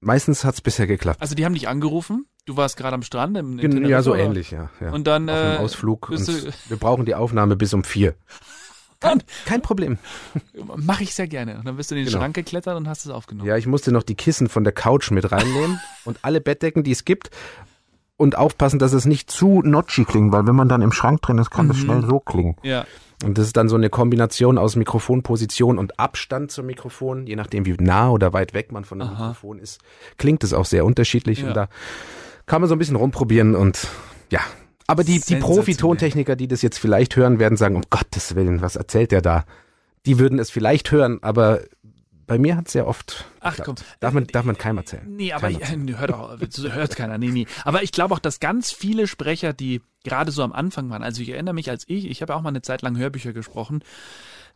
meistens 0.00 0.44
hat's 0.44 0.60
bisher 0.60 0.86
geklappt. 0.86 1.20
Also 1.20 1.34
die 1.34 1.44
haben 1.44 1.54
dich 1.54 1.68
angerufen, 1.68 2.26
du 2.46 2.56
warst 2.56 2.76
gerade 2.76 2.94
am 2.94 3.02
Strand 3.02 3.36
im 3.36 3.58
Gen- 3.58 3.86
ja, 3.86 4.02
so 4.02 4.12
Teneriffa, 4.12 4.30
ähnlich, 4.30 4.50
ja. 4.50 4.70
ja. 4.80 4.90
Und 4.92 5.06
dann 5.06 5.28
Auf 5.28 5.36
einem 5.36 5.52
äh, 5.52 5.56
Ausflug. 5.58 6.08
Und 6.10 6.26
wir 6.68 6.76
brauchen 6.76 7.04
die 7.04 7.14
Aufnahme 7.14 7.56
bis 7.56 7.72
um 7.74 7.84
vier. 7.84 8.14
Kein, 9.02 9.22
kein 9.46 9.62
Problem. 9.62 9.96
Mache 10.76 11.04
ich 11.04 11.14
sehr 11.14 11.26
gerne. 11.26 11.56
Und 11.56 11.64
dann 11.66 11.78
bist 11.78 11.90
du 11.90 11.94
in 11.94 12.00
den 12.02 12.08
Genau. 12.08 12.18
Schrank 12.18 12.34
geklettert 12.34 12.76
und 12.76 12.86
hast 12.86 13.06
es 13.06 13.10
aufgenommen. 13.10 13.48
Ja, 13.48 13.56
ich 13.56 13.66
musste 13.66 13.92
noch 13.92 14.02
die 14.02 14.14
Kissen 14.14 14.50
von 14.50 14.62
der 14.62 14.74
Couch 14.74 15.10
mit 15.10 15.32
reinnehmen 15.32 15.80
und 16.04 16.18
alle 16.20 16.42
Bettdecken, 16.42 16.82
die 16.82 16.90
es 16.90 17.06
gibt. 17.06 17.30
Und 18.20 18.36
aufpassen, 18.36 18.78
dass 18.78 18.92
es 18.92 19.06
nicht 19.06 19.30
zu 19.30 19.62
notchy 19.62 20.04
klingt, 20.04 20.30
weil 20.30 20.46
wenn 20.46 20.54
man 20.54 20.68
dann 20.68 20.82
im 20.82 20.92
Schrank 20.92 21.22
drin 21.22 21.38
ist, 21.38 21.48
kann 21.50 21.68
das 21.68 21.78
Mhm. 21.78 21.80
schnell 21.80 22.04
so 22.06 22.20
klingen. 22.20 22.56
Ja. 22.62 22.84
Und 23.24 23.38
das 23.38 23.46
ist 23.46 23.56
dann 23.56 23.70
so 23.70 23.76
eine 23.76 23.88
Kombination 23.88 24.58
aus 24.58 24.76
Mikrofonposition 24.76 25.78
und 25.78 25.98
Abstand 25.98 26.50
zum 26.50 26.66
Mikrofon, 26.66 27.26
je 27.26 27.34
nachdem 27.34 27.64
wie 27.64 27.72
nah 27.78 28.10
oder 28.10 28.34
weit 28.34 28.52
weg 28.52 28.72
man 28.72 28.84
von 28.84 28.98
dem 28.98 29.08
Aha. 29.08 29.28
Mikrofon 29.28 29.58
ist, 29.58 29.80
klingt 30.18 30.44
es 30.44 30.52
auch 30.52 30.66
sehr 30.66 30.84
unterschiedlich. 30.84 31.40
Ja. 31.40 31.48
Und 31.48 31.54
da 31.54 31.68
kann 32.44 32.60
man 32.60 32.68
so 32.68 32.74
ein 32.74 32.78
bisschen 32.78 32.96
rumprobieren 32.96 33.54
und 33.54 33.88
ja. 34.30 34.40
Aber 34.86 35.02
die, 35.02 35.18
die. 35.20 35.36
Profi-Tontechniker, 35.36 36.36
die 36.36 36.46
das 36.48 36.60
jetzt 36.60 36.78
vielleicht 36.78 37.16
hören, 37.16 37.38
werden 37.38 37.56
sagen, 37.56 37.76
um 37.76 37.82
Gottes 37.88 38.34
Willen, 38.34 38.60
was 38.60 38.76
erzählt 38.76 39.12
der 39.12 39.22
da? 39.22 39.44
Die 40.04 40.18
würden 40.18 40.38
es 40.38 40.50
vielleicht 40.50 40.92
hören, 40.92 41.20
aber 41.22 41.60
bei 42.30 42.38
mir 42.38 42.56
hat 42.56 42.68
es 42.68 42.74
sehr 42.74 42.86
oft. 42.86 43.24
Ach 43.40 43.56
geklappt. 43.56 43.82
komm. 43.84 43.96
Darf 43.98 44.14
man, 44.14 44.24
darf 44.28 44.44
man 44.44 44.56
keinem 44.56 44.78
erzählen. 44.78 45.02
Nee, 45.16 45.32
aber 45.32 45.50
ich, 45.50 45.58
hört 45.58 46.12
auch, 46.14 46.38
hört 46.38 46.94
keiner, 46.94 47.18
nee, 47.18 47.30
nee. 47.30 47.46
Aber 47.64 47.82
ich 47.82 47.90
glaube 47.90 48.14
auch, 48.14 48.20
dass 48.20 48.38
ganz 48.38 48.70
viele 48.70 49.08
Sprecher, 49.08 49.52
die 49.52 49.82
gerade 50.04 50.30
so 50.30 50.44
am 50.44 50.52
Anfang 50.52 50.88
waren, 50.90 51.02
also 51.02 51.22
ich 51.22 51.30
erinnere 51.30 51.54
mich 51.54 51.70
als 51.70 51.82
ich, 51.88 52.08
ich 52.08 52.22
habe 52.22 52.32
ja 52.32 52.38
auch 52.38 52.42
mal 52.42 52.50
eine 52.50 52.62
Zeit 52.62 52.82
lang 52.82 52.96
Hörbücher 52.96 53.32
gesprochen, 53.32 53.82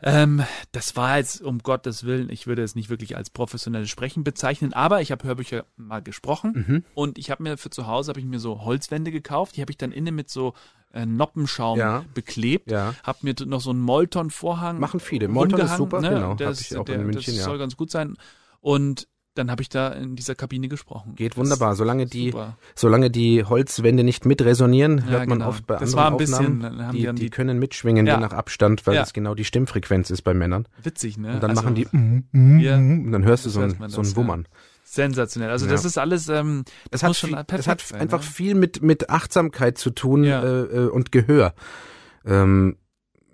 ähm, 0.04 0.44
das 0.70 0.94
war 0.94 1.18
jetzt 1.18 1.42
um 1.42 1.58
Gottes 1.58 2.04
Willen, 2.04 2.30
ich 2.30 2.46
würde 2.46 2.62
es 2.62 2.76
nicht 2.76 2.90
wirklich 2.90 3.16
als 3.16 3.30
professionelles 3.30 3.90
Sprechen 3.90 4.22
bezeichnen, 4.22 4.72
aber 4.72 5.00
ich 5.00 5.10
habe 5.10 5.26
Hörbücher 5.26 5.64
mal 5.76 6.00
gesprochen 6.00 6.64
Mhm. 6.68 6.84
und 6.94 7.18
ich 7.18 7.32
habe 7.32 7.42
mir 7.42 7.56
für 7.56 7.70
zu 7.70 7.88
Hause 7.88 8.10
habe 8.10 8.20
ich 8.20 8.26
mir 8.26 8.38
so 8.38 8.64
Holzwände 8.64 9.10
gekauft, 9.10 9.56
die 9.56 9.62
habe 9.62 9.72
ich 9.72 9.78
dann 9.78 9.90
innen 9.90 10.14
mit 10.14 10.30
so 10.30 10.54
äh, 10.94 11.04
Noppenschaum 11.06 11.78
Ja. 11.78 12.04
beklebt, 12.14 12.70
Ja. 12.70 12.94
habe 13.02 13.18
mir 13.22 13.34
noch 13.46 13.60
so 13.60 13.70
einen 13.70 13.80
Molton-Vorhang 13.80 14.78
Machen 14.80 15.00
viele. 15.00 15.28
Molton 15.28 15.60
ist 15.60 15.76
super, 15.76 16.00
ne? 16.00 16.10
genau. 16.10 16.34
Der 16.34 16.46
Hab 16.46 16.52
ist- 16.54 16.70
der, 16.70 16.88
in 16.94 17.02
München, 17.06 17.34
das 17.34 17.36
ja. 17.36 17.44
soll 17.44 17.58
ganz 17.58 17.76
gut 17.76 17.90
sein 17.90 18.16
und 18.60 19.08
dann 19.36 19.50
habe 19.50 19.62
ich 19.62 19.68
da 19.68 19.88
in 19.88 20.14
dieser 20.14 20.36
Kabine 20.36 20.68
gesprochen. 20.68 21.16
Geht 21.16 21.32
Das- 21.32 21.38
wunderbar. 21.38 21.74
Solange 21.74 22.06
die, 22.06 22.30
Super. 22.30 22.56
solange 22.76 23.10
die 23.10 23.42
Holzwände 23.42 24.04
nicht 24.04 24.24
mitresonieren, 24.26 24.98
Ja, 24.98 25.04
hört 25.06 25.28
man 25.28 25.38
genau. 25.38 25.48
oft 25.50 25.66
bei 25.66 25.74
Das 25.74 25.94
anderen 25.94 25.96
war 26.04 26.10
ein 26.12 26.16
bisschen, 26.18 26.64
Aufnahmen, 26.64 26.86
haben 26.86 26.96
die, 26.96 27.02
die 27.08 27.14
die 27.14 27.30
können 27.30 27.58
mitschwingen, 27.58 28.06
Ja. 28.06 28.14
je 28.14 28.20
nach 28.20 28.32
Abstand, 28.32 28.86
weil 28.86 28.94
Ja. 28.94 29.00
das 29.00 29.12
genau 29.12 29.34
die 29.34 29.44
Stimmfrequenz 29.44 30.10
ist 30.10 30.22
bei 30.22 30.34
Männern. 30.34 30.68
Witzig, 30.80 31.18
ne? 31.18 31.34
Und 31.34 31.42
dann 31.42 31.50
Also, 31.50 31.62
machen 31.62 31.74
die 31.74 31.88
mm, 31.90 32.28
mm, 32.30 32.58
Ja. 32.60 32.78
mm, 32.78 33.06
und 33.06 33.10
dann 33.10 33.24
hörst 33.24 33.44
du 33.44 33.48
Das 33.48 33.54
so 33.54 33.60
ein, 33.62 33.70
so 33.90 34.02
das, 34.02 34.10
ein 34.12 34.16
Wummern. 34.16 34.46
Sensationell. 34.94 35.50
Also 35.50 35.66
Ja. 35.66 35.72
das 35.72 35.84
ist 35.84 35.98
alles, 35.98 36.28
ähm, 36.28 36.64
das 36.90 37.02
hat, 37.02 37.10
muss 37.10 37.18
schon 37.18 37.30
perfekt 37.30 37.58
es 37.60 37.66
hat 37.68 37.80
sein. 37.80 38.00
einfach 38.00 38.20
ne? 38.20 38.24
viel 38.26 38.54
mit, 38.54 38.82
mit 38.82 39.10
Achtsamkeit 39.10 39.78
zu 39.78 39.90
tun 39.90 40.24
Ja. 40.24 40.42
äh, 40.42 40.62
äh, 40.62 40.88
und 40.88 41.12
Gehör. 41.12 41.54
Ähm, 42.26 42.76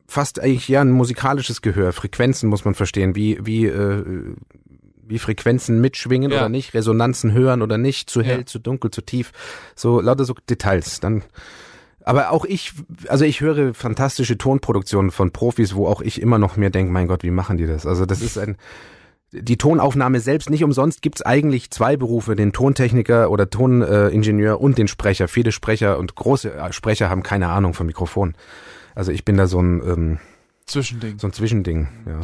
fast 0.07 0.41
eigentlich 0.41 0.69
ja 0.69 0.81
ein 0.81 0.91
musikalisches 0.91 1.63
Gehör. 1.63 1.93
Frequenzen 1.93 2.49
muss 2.49 2.65
man 2.65 2.75
verstehen, 2.75 3.15
wie, 3.15 3.39
wie, 3.43 3.67
äh, 3.67 4.35
wie 5.07 5.19
Frequenzen 5.19 5.81
mitschwingen 5.81 6.31
Ja. 6.31 6.39
oder 6.39 6.49
nicht, 6.49 6.75
Resonanzen 6.75 7.33
hören 7.33 7.63
oder 7.63 7.79
nicht, 7.79 8.11
zu 8.11 8.23
hell, 8.23 8.45
zu 8.45 8.59
dunkel, 8.59 8.91
zu 8.91 9.03
tief. 9.03 9.33
So 9.77 10.01
lauter 10.01 10.25
so 10.25 10.35
Details. 10.49 11.01
Dann 11.01 11.23
aber 12.03 12.31
auch 12.31 12.45
ich, 12.47 12.73
also 13.09 13.25
ich 13.25 13.41
höre 13.43 13.75
fantastische 13.75 14.39
Tonproduktionen 14.39 15.11
von 15.11 15.33
Profis, 15.33 15.75
wo 15.75 15.87
auch 15.87 16.01
ich 16.01 16.21
immer 16.21 16.39
noch 16.39 16.57
mir 16.57 16.71
denke, 16.71 16.91
mein 16.93 17.07
Gott, 17.09 17.23
wie 17.23 17.31
machen 17.31 17.57
die 17.59 17.67
das? 17.67 17.87
Also 17.87 18.07
das 18.07 18.23
ist 18.23 18.39
ein, 18.39 18.57
die 19.33 19.57
Tonaufnahme 19.57 20.21
selbst, 20.21 20.51
nicht 20.51 20.65
umsonst 20.65 21.03
gibt's 21.03 21.23
eigentlich 21.23 21.71
zwei 21.71 21.97
Berufe, 21.97 22.35
den 22.35 22.53
Tontechniker 22.53 23.31
oder 23.31 23.49
Toningenieur 23.49 24.61
und 24.61 24.79
den 24.79 24.89
Sprecher. 24.89 25.29
Viele 25.29 25.53
Sprecher 25.53 25.99
und 25.99 26.15
große 26.15 26.53
äh, 26.53 26.73
Sprecher 26.73 27.11
haben 27.11 27.23
keine 27.23 27.49
Ahnung 27.49 27.75
von 27.75 27.87
Mikrofon. 27.87 28.35
Also 28.95 29.13
ich 29.13 29.25
bin 29.25 29.37
da 29.37 29.47
so 29.47 29.61
ein, 29.61 29.83
ähm, 29.83 30.19
Zwischending. 30.67 31.19
so 31.19 31.29
ein 31.29 31.33
Zwischending. 31.33 31.89
Ja. 32.07 32.21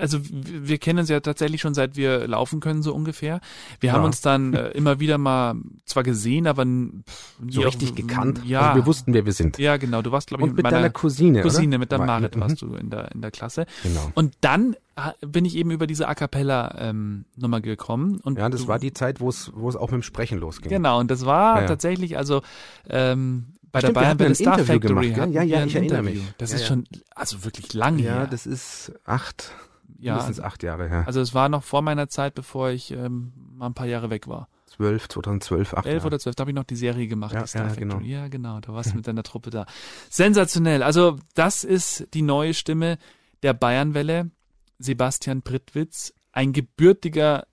Also 0.00 0.18
wir 0.22 0.78
kennen 0.78 1.00
uns 1.00 1.08
ja 1.08 1.18
tatsächlich 1.20 1.60
schon 1.60 1.74
seit 1.74 1.96
wir 1.96 2.28
laufen 2.28 2.60
können, 2.60 2.82
so 2.82 2.94
ungefähr. 2.94 3.40
Wir 3.80 3.92
haben 3.92 4.02
Ja. 4.02 4.06
uns 4.06 4.20
dann 4.20 4.54
äh, 4.54 4.68
immer 4.70 5.00
wieder 5.00 5.18
mal 5.18 5.56
zwar 5.84 6.02
gesehen, 6.04 6.46
aber 6.46 6.64
pff, 6.64 7.40
nie 7.40 7.52
So 7.52 7.62
auch- 7.62 7.66
richtig 7.66 7.94
gekannt. 7.94 8.40
Ja, 8.44 8.60
Also 8.60 8.76
wir 8.82 8.86
wussten, 8.86 9.14
wer 9.14 9.24
wir 9.26 9.32
sind. 9.32 9.58
ja 9.58 9.76
genau. 9.76 10.00
Du 10.02 10.12
warst 10.12 10.28
glaube 10.28 10.44
ich 10.44 10.50
Und 10.50 10.56
mit 10.56 10.62
meiner 10.62 10.76
deiner 10.76 10.90
Cousine, 10.90 11.42
Cousine, 11.42 11.68
oder? 11.68 11.78
mit 11.78 11.90
der 11.92 11.98
Marit 11.98 12.36
mhm. 12.36 12.40
warst 12.40 12.62
du 12.62 12.74
in 12.74 12.90
der 12.90 13.10
in 13.12 13.20
der 13.20 13.30
Klasse. 13.30 13.66
Genau. 13.82 14.10
Und 14.14 14.34
dann 14.42 14.76
ha- 14.96 15.14
bin 15.26 15.44
ich 15.44 15.56
eben 15.56 15.70
über 15.72 15.86
diese 15.88 16.06
A 16.08 16.14
cappella 16.14 16.74
ähm, 16.78 17.24
Nummer 17.36 17.60
gekommen 17.60 18.20
und 18.22 18.38
Ja, 18.38 18.48
das 18.48 18.62
du, 18.62 18.68
war 18.68 18.78
die 18.78 18.92
Zeit, 18.92 19.20
wo 19.20 19.28
es, 19.28 19.50
wo 19.54 19.68
es 19.68 19.74
auch 19.76 19.90
mit 19.90 20.00
dem 20.00 20.02
Sprechen 20.02 20.38
losging. 20.38 20.68
Genau, 20.70 21.00
und 21.00 21.10
das 21.10 21.26
war 21.26 21.56
Ja, 21.56 21.60
ja. 21.62 21.66
tatsächlich, 21.68 22.16
also 22.16 22.42
ähm, 22.88 23.46
bei 23.72 23.80
Stimmt, 23.80 23.96
der 23.96 24.00
Bayern 24.02 24.20
ein 24.22 24.34
Star 24.36 24.58
Interview 24.58 24.72
Factory 24.80 25.10
gemacht, 25.10 25.32
ja, 25.32 25.42
ja, 25.42 25.58
ein 25.58 25.66
ich 25.68 25.74
erinnere 25.74 25.98
Interview. 25.98 26.20
mich. 26.22 26.32
Das 26.38 26.50
Ja, 26.50 26.56
ist 26.56 26.62
ja. 26.62 26.68
schon, 26.68 26.84
also 27.16 27.44
wirklich 27.44 27.72
lang 27.74 27.98
Ja, 27.98 28.04
her. 28.18 28.28
das 28.30 28.46
ist 28.46 28.92
acht, 29.04 29.50
ja, 29.98 30.14
mindestens 30.14 30.40
acht 30.40 30.62
Jahre 30.62 30.88
her. 30.88 31.04
also 31.06 31.20
es 31.20 31.34
war 31.34 31.48
noch 31.48 31.62
vor 31.62 31.82
meiner 31.82 32.08
Zeit, 32.08 32.34
bevor 32.34 32.70
ich 32.70 32.90
ähm, 32.90 33.32
mal 33.52 33.66
ein 33.66 33.74
paar 33.74 33.86
Jahre 33.86 34.10
weg 34.10 34.28
war. 34.28 34.48
Zwölf, 34.66 35.08
2012, 35.08 35.74
acht 35.74 35.86
Elf 35.86 35.94
Jahre. 35.96 36.06
oder 36.08 36.18
zwölf, 36.18 36.34
da 36.34 36.42
habe 36.42 36.50
ich 36.50 36.54
noch 36.56 36.64
die 36.64 36.74
Serie 36.76 37.06
gemacht, 37.06 37.32
Ja, 37.32 37.44
ja, 37.44 37.74
genau. 37.74 38.00
Ja, 38.00 38.28
genau, 38.28 38.60
da 38.60 38.72
warst 38.72 38.92
du 38.92 38.96
mit 38.96 39.06
deiner 39.06 39.22
Truppe 39.22 39.50
da. 39.50 39.66
Sensationell. 40.10 40.82
Also 40.82 41.18
das 41.34 41.62
ist 41.64 42.08
die 42.14 42.22
neue 42.22 42.54
Stimme 42.54 42.98
der 43.42 43.54
Bayernwelle, 43.54 44.30
Sebastian 44.78 45.42
Prittwitz, 45.42 46.12
ein 46.32 46.52
gebürtiger 46.52 47.46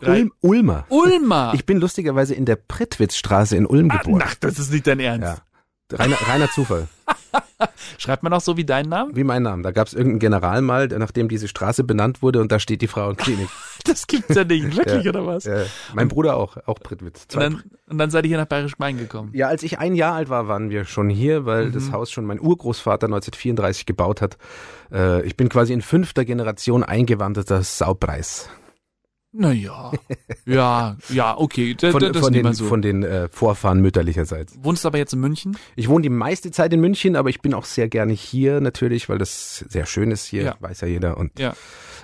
Ulm, 0.00 0.32
Ulmer. 0.40 0.86
Ulmer. 0.88 1.52
Ich 1.54 1.66
bin 1.66 1.78
lustigerweise 1.78 2.34
in 2.34 2.44
der 2.44 2.56
Prittwitzstraße 2.56 3.56
in 3.56 3.66
Ulm 3.66 3.88
geboren. 3.88 4.22
ach, 4.24 4.34
das 4.36 4.58
ist 4.58 4.72
nicht 4.72 4.86
dein 4.86 4.98
Ernst. 4.98 5.42
Ja. 5.92 5.98
Reiner, 5.98 6.16
reiner 6.26 6.50
Zufall. 6.50 6.88
Schreibt 7.98 8.22
man 8.24 8.32
auch 8.32 8.40
so 8.40 8.56
wie 8.56 8.64
deinen 8.64 8.88
Namen? 8.88 9.14
Wie 9.14 9.22
mein 9.24 9.42
Name. 9.44 9.62
Da 9.62 9.70
gab 9.70 9.86
es 9.86 9.94
irgendeinen 9.94 10.18
General 10.18 10.62
mal, 10.62 10.88
nachdem 10.88 11.28
diese 11.28 11.46
Straße 11.46 11.84
benannt 11.84 12.20
wurde 12.22 12.40
und 12.40 12.50
da 12.50 12.58
steht 12.58 12.82
die 12.82 12.88
Frauenklinik. 12.88 13.48
Das 13.84 14.06
gibt's 14.06 14.36
ja 14.36 14.44
nicht, 14.44 14.76
wirklich, 14.76 15.02
Ja. 15.04 15.10
oder 15.10 15.26
was? 15.26 15.44
äh, 15.44 15.64
mein 15.92 16.06
Bruder 16.06 16.36
auch, 16.36 16.56
auch 16.66 16.78
Prittwitz. 16.78 17.26
Und 17.34 17.40
dann, 17.40 17.62
und 17.88 17.98
dann 17.98 18.10
seid 18.10 18.24
ihr 18.24 18.28
hier 18.28 18.36
nach 18.38 18.46
Bayerisch 18.46 18.78
Main 18.78 18.96
gekommen. 18.96 19.30
Ja, 19.34 19.48
als 19.48 19.64
ich 19.64 19.80
ein 19.80 19.96
Jahr 19.96 20.14
alt 20.14 20.28
war, 20.28 20.46
waren 20.46 20.70
wir 20.70 20.84
schon 20.84 21.08
hier, 21.10 21.46
weil 21.46 21.66
Mhm. 21.66 21.72
das 21.72 21.90
Haus 21.90 22.12
schon 22.12 22.24
mein 22.24 22.38
Urgroßvater 22.40 23.06
1934 23.08 23.84
gebaut 23.84 24.20
hat. 24.22 24.38
Äh, 24.92 25.22
ich 25.26 25.36
bin 25.36 25.48
quasi 25.48 25.72
in 25.72 25.82
fünfter 25.82 26.24
Generation 26.24 26.84
eingewanderter 26.84 27.64
Saupreis. 27.64 28.48
Naja. 29.32 29.92
ja, 30.44 30.96
ja, 31.08 31.38
okay. 31.38 31.74
D 31.74 31.90
Von, 31.90 32.00
das 32.00 32.18
von 32.18 32.32
den, 32.32 32.52
so. 32.52 32.66
von 32.66 32.82
den 32.82 33.02
äh, 33.02 33.28
Vorfahren 33.28 33.80
mütterlicherseits. 33.80 34.58
Wohnst 34.62 34.84
du 34.84 34.88
aber 34.88 34.98
jetzt 34.98 35.14
in 35.14 35.20
München? 35.20 35.56
Ich 35.74 35.88
wohne 35.88 36.02
die 36.02 36.10
meiste 36.10 36.50
Zeit 36.50 36.72
in 36.74 36.80
München, 36.80 37.16
aber 37.16 37.30
ich 37.30 37.40
bin 37.40 37.54
auch 37.54 37.64
sehr 37.64 37.88
gerne 37.88 38.12
hier 38.12 38.60
natürlich, 38.60 39.08
weil 39.08 39.18
das 39.18 39.58
sehr 39.68 39.86
schön 39.86 40.10
ist 40.10 40.26
hier, 40.26 40.42
Ja. 40.42 40.56
weiß 40.60 40.82
ja 40.82 40.88
jeder. 40.88 41.16
Und 41.16 41.38
Ja. 41.38 41.54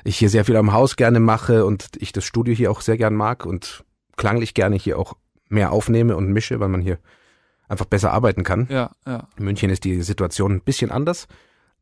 ich 0.04 0.16
hier 0.16 0.30
sehr 0.30 0.44
viel 0.46 0.56
am 0.56 0.72
Haus 0.72 0.96
gerne 0.96 1.20
mache 1.20 1.66
und 1.66 1.88
ich 1.98 2.12
das 2.12 2.24
Studio 2.24 2.54
hier 2.54 2.70
auch 2.70 2.80
sehr 2.80 2.96
gern 2.96 3.14
mag 3.14 3.44
und 3.44 3.84
klanglich 4.16 4.54
gerne 4.54 4.76
hier 4.76 4.98
auch 4.98 5.14
mehr 5.50 5.70
aufnehme 5.72 6.16
und 6.16 6.28
mische, 6.32 6.60
weil 6.60 6.68
man 6.68 6.80
hier 6.80 6.98
einfach 7.68 7.84
besser 7.86 8.12
arbeiten 8.12 8.42
kann. 8.42 8.66
Ja, 8.70 8.90
ja, 9.06 9.28
In 9.36 9.44
München 9.44 9.68
ist 9.68 9.84
die 9.84 10.00
Situation 10.02 10.52
ein 10.52 10.60
bisschen 10.62 10.90
anders, 10.90 11.26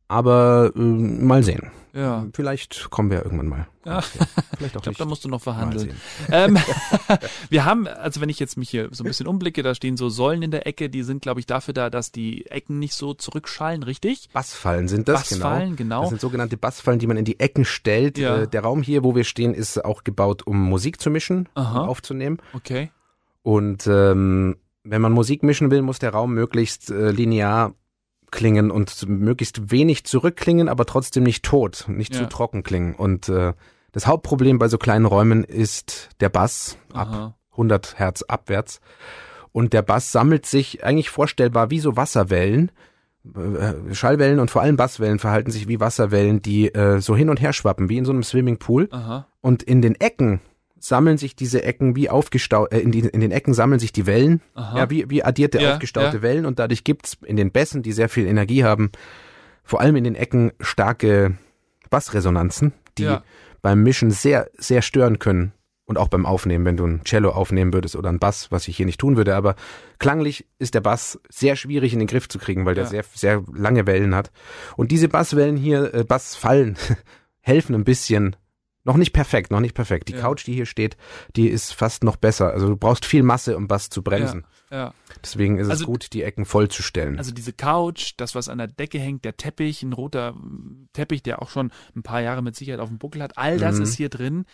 aber 0.07 0.71
äh, 0.75 0.79
mal 0.79 1.43
sehen. 1.43 1.71
ja. 1.93 2.25
Vielleicht 2.33 2.89
kommen 2.89 3.09
wir 3.11 3.23
irgendwann 3.23 3.47
mal. 3.47 3.67
Ja. 3.85 4.01
Vielleicht 4.01 4.21
auch 4.75 4.81
Ich 4.81 4.83
glaube, 4.83 4.97
da 4.97 5.05
musst 5.05 5.25
du 5.25 5.29
noch 5.29 5.41
verhandeln. 5.41 5.95
Ähm, 6.31 6.57
wir 7.49 7.63
haben, 7.63 7.87
also 7.87 8.19
wenn 8.19 8.29
ich 8.29 8.39
jetzt 8.39 8.57
mich 8.57 8.69
hier 8.69 8.89
so 8.91 9.03
ein 9.03 9.07
bisschen 9.07 9.27
umblicke, 9.27 9.63
da 9.63 9.73
stehen 9.73 9.95
so 9.95 10.09
Säulen 10.09 10.41
in 10.41 10.51
der 10.51 10.67
Ecke, 10.67 10.89
die 10.89 11.03
sind, 11.03 11.21
glaube 11.21 11.39
ich, 11.39 11.45
dafür 11.45 11.73
da, 11.73 11.89
dass 11.89 12.11
die 12.11 12.45
Ecken 12.47 12.79
nicht 12.79 12.93
so 12.93 13.13
zurückschallen, 13.13 13.83
richtig? 13.83 14.29
Bassfallen 14.33 14.87
sind 14.87 15.07
das, 15.07 15.29
Bassfallen, 15.29 15.75
genau. 15.75 15.77
genau. 15.77 16.01
Das 16.01 16.09
sind 16.09 16.21
sogenannte 16.21 16.57
Bassfallen, 16.57 16.99
die 16.99 17.07
man 17.07 17.17
in 17.17 17.25
die 17.25 17.39
Ecken 17.39 17.65
stellt. 17.65 18.17
Ja. 18.17 18.41
Äh, 18.41 18.47
der 18.47 18.61
Raum 18.61 18.81
hier, 18.81 19.03
wo 19.03 19.15
wir 19.15 19.23
stehen, 19.23 19.53
ist 19.53 19.83
auch 19.83 20.03
gebaut, 20.03 20.45
um 20.45 20.61
Musik 20.61 20.99
zu 20.99 21.09
mischen, 21.09 21.47
Aha. 21.55 21.81
um 21.81 21.89
aufzunehmen. 21.89 22.39
Okay. 22.53 22.91
Und 23.41 23.87
ähm, 23.87 24.57
wenn 24.83 25.01
man 25.01 25.13
Musik 25.13 25.43
mischen 25.43 25.71
will, 25.71 25.81
muss 25.81 25.99
der 25.99 26.11
Raum 26.11 26.33
möglichst 26.33 26.91
äh, 26.91 27.11
linear 27.11 27.73
klingen 28.31 28.71
und 28.71 29.07
möglichst 29.07 29.71
wenig 29.71 30.03
zurückklingen, 30.05 30.69
aber 30.69 30.85
trotzdem 30.85 31.23
nicht 31.23 31.43
tot, 31.45 31.85
nicht 31.87 32.13
Ja. 32.13 32.21
zu 32.21 32.29
trocken 32.29 32.63
klingen. 32.63 32.95
Und 32.95 33.29
äh, 33.29 33.53
das 33.91 34.05
Hauptproblem 34.07 34.59
bei 34.59 34.67
so 34.67 34.77
kleinen 34.77 35.05
Räumen 35.05 35.43
ist 35.43 36.09
der 36.19 36.29
Bass 36.29 36.77
ab 36.93 37.07
Aha. 37.09 37.35
100 37.51 37.97
Hertz 37.97 38.21
abwärts. 38.23 38.79
Und 39.51 39.73
der 39.73 39.81
Bass 39.81 40.11
sammelt 40.11 40.45
sich 40.45 40.83
eigentlich 40.83 41.09
vorstellbar 41.09 41.71
wie 41.71 41.79
so 41.79 41.95
Wasserwellen. 41.95 42.71
Äh, 43.35 43.93
Schallwellen 43.93 44.39
und 44.39 44.51
vor 44.51 44.61
allem 44.61 44.77
Basswellen 44.77 45.19
verhalten 45.19 45.51
sich 45.51 45.67
wie 45.67 45.79
Wasserwellen, 45.79 46.41
die 46.41 46.73
äh, 46.73 46.99
so 47.01 47.15
hin 47.15 47.29
und 47.29 47.41
her 47.41 47.53
schwappen, 47.53 47.89
wie 47.89 47.97
in 47.97 48.05
so 48.05 48.11
einem 48.11 48.23
Swimmingpool. 48.23 48.87
Aha. 48.91 49.27
Und 49.41 49.63
in 49.63 49.81
den 49.81 49.95
Ecken 49.95 50.41
sammeln 50.79 51.17
sich 51.17 51.35
diese 51.35 51.63
Ecken 51.63 51.95
wie 51.95 52.09
aufgestaut, 52.09 52.71
äh, 52.71 52.79
in, 52.79 52.91
die, 52.91 52.99
in 52.99 53.21
den 53.21 53.31
Ecken 53.31 53.53
sammeln 53.53 53.79
sich 53.79 53.91
die 53.91 54.05
Wellen, 54.05 54.41
Aha. 54.53 54.77
ja, 54.77 54.89
wie, 54.89 55.09
wie 55.09 55.23
addierte 55.23 55.59
Ja, 55.61 55.73
aufgestaute 55.73 56.17
ja. 56.17 56.21
Wellen 56.21 56.45
und 56.45 56.59
dadurch 56.59 56.83
gibt's 56.83 57.17
in 57.25 57.35
den 57.37 57.51
Bässen, 57.51 57.83
die 57.83 57.91
sehr 57.91 58.09
viel 58.09 58.25
Energie 58.27 58.63
haben, 58.63 58.91
vor 59.63 59.81
allem 59.81 59.95
in 59.95 60.03
den 60.03 60.15
Ecken 60.15 60.51
starke 60.59 61.37
Bassresonanzen, 61.89 62.73
die 62.97 63.03
Ja. 63.03 63.23
beim 63.61 63.83
Mischen 63.83 64.11
sehr, 64.11 64.49
sehr 64.57 64.81
stören 64.81 65.19
können. 65.19 65.53
Und 65.89 65.97
auch 65.97 66.09
beim 66.09 66.25
Aufnehmen, 66.25 66.65
wenn 66.65 66.75
du 66.75 66.85
ein 66.85 67.01
Cello 67.05 67.29
aufnehmen 67.29 67.71
würdest 67.71 67.95
oder 67.95 68.09
ein 68.09 68.19
Bass, 68.19 68.51
was 68.51 68.67
ich 68.67 68.75
hier 68.75 68.85
nicht 68.85 68.99
tun 68.99 69.15
würde. 69.15 69.35
Aber 69.37 69.55
klanglich 69.99 70.45
ist 70.59 70.73
der 70.73 70.81
Bass 70.81 71.17
sehr 71.29 71.55
schwierig 71.55 71.93
in 71.93 71.99
den 71.99 72.09
Griff 72.09 72.27
zu 72.27 72.39
kriegen, 72.39 72.65
weil 72.65 72.75
der 72.75 72.87
sehr, 72.87 73.05
sehr 73.13 73.41
lange 73.53 73.87
Wellen 73.87 74.13
hat. 74.13 74.29
Und 74.75 74.91
diese 74.91 75.07
Basswellen 75.07 75.55
hier, 75.55 75.93
äh, 75.93 76.03
Bassfallen, 76.03 76.75
helfen 77.39 77.73
ein 77.73 77.85
bisschen. 77.85 78.35
Noch 78.87 78.95
nicht 78.95 79.11
perfekt, 79.11 79.51
noch 79.51 79.59
nicht 79.59 79.75
perfekt. 79.75 80.07
Die 80.07 80.13
Ja. 80.13 80.21
Couch, 80.21 80.47
die 80.47 80.53
hier 80.53 80.65
steht, 80.65 80.95
die 81.35 81.49
ist 81.49 81.73
fast 81.73 82.05
noch 82.05 82.15
besser. 82.15 82.51
Also 82.51 82.69
du 82.69 82.77
brauchst 82.77 83.03
viel 83.05 83.21
Masse, 83.21 83.57
um 83.57 83.67
Bass 83.67 83.89
zu 83.89 84.01
bremsen. 84.01 84.45
Ja. 84.71 84.93
Deswegen 85.21 85.57
ist 85.59 85.69
Also- 85.69 85.83
es 85.83 85.85
gut, 85.85 86.13
die 86.13 86.23
Ecken 86.23 86.45
vollzustellen. 86.45 87.17
Also 87.17 87.33
diese 87.33 87.51
Couch, 87.51 88.13
das, 88.15 88.33
was 88.33 88.47
an 88.47 88.59
der 88.59 88.67
Decke 88.67 88.97
hängt, 88.97 89.25
der 89.25 89.35
Teppich, 89.35 89.83
ein 89.83 89.91
roter 89.91 90.35
Teppich, 90.93 91.21
der 91.21 91.41
auch 91.41 91.49
schon 91.49 91.71
ein 91.97 92.01
paar 92.03 92.21
Jahre 92.21 92.41
mit 92.41 92.55
Sicherheit 92.55 92.79
auf 92.79 92.87
dem 92.87 92.97
Buckel 92.97 93.21
hat, 93.21 93.37
all 93.37 93.57
das 93.59 93.75
Mhm. 93.75 93.83
ist 93.83 93.95
hier 93.95 94.07
drin, 94.09 94.45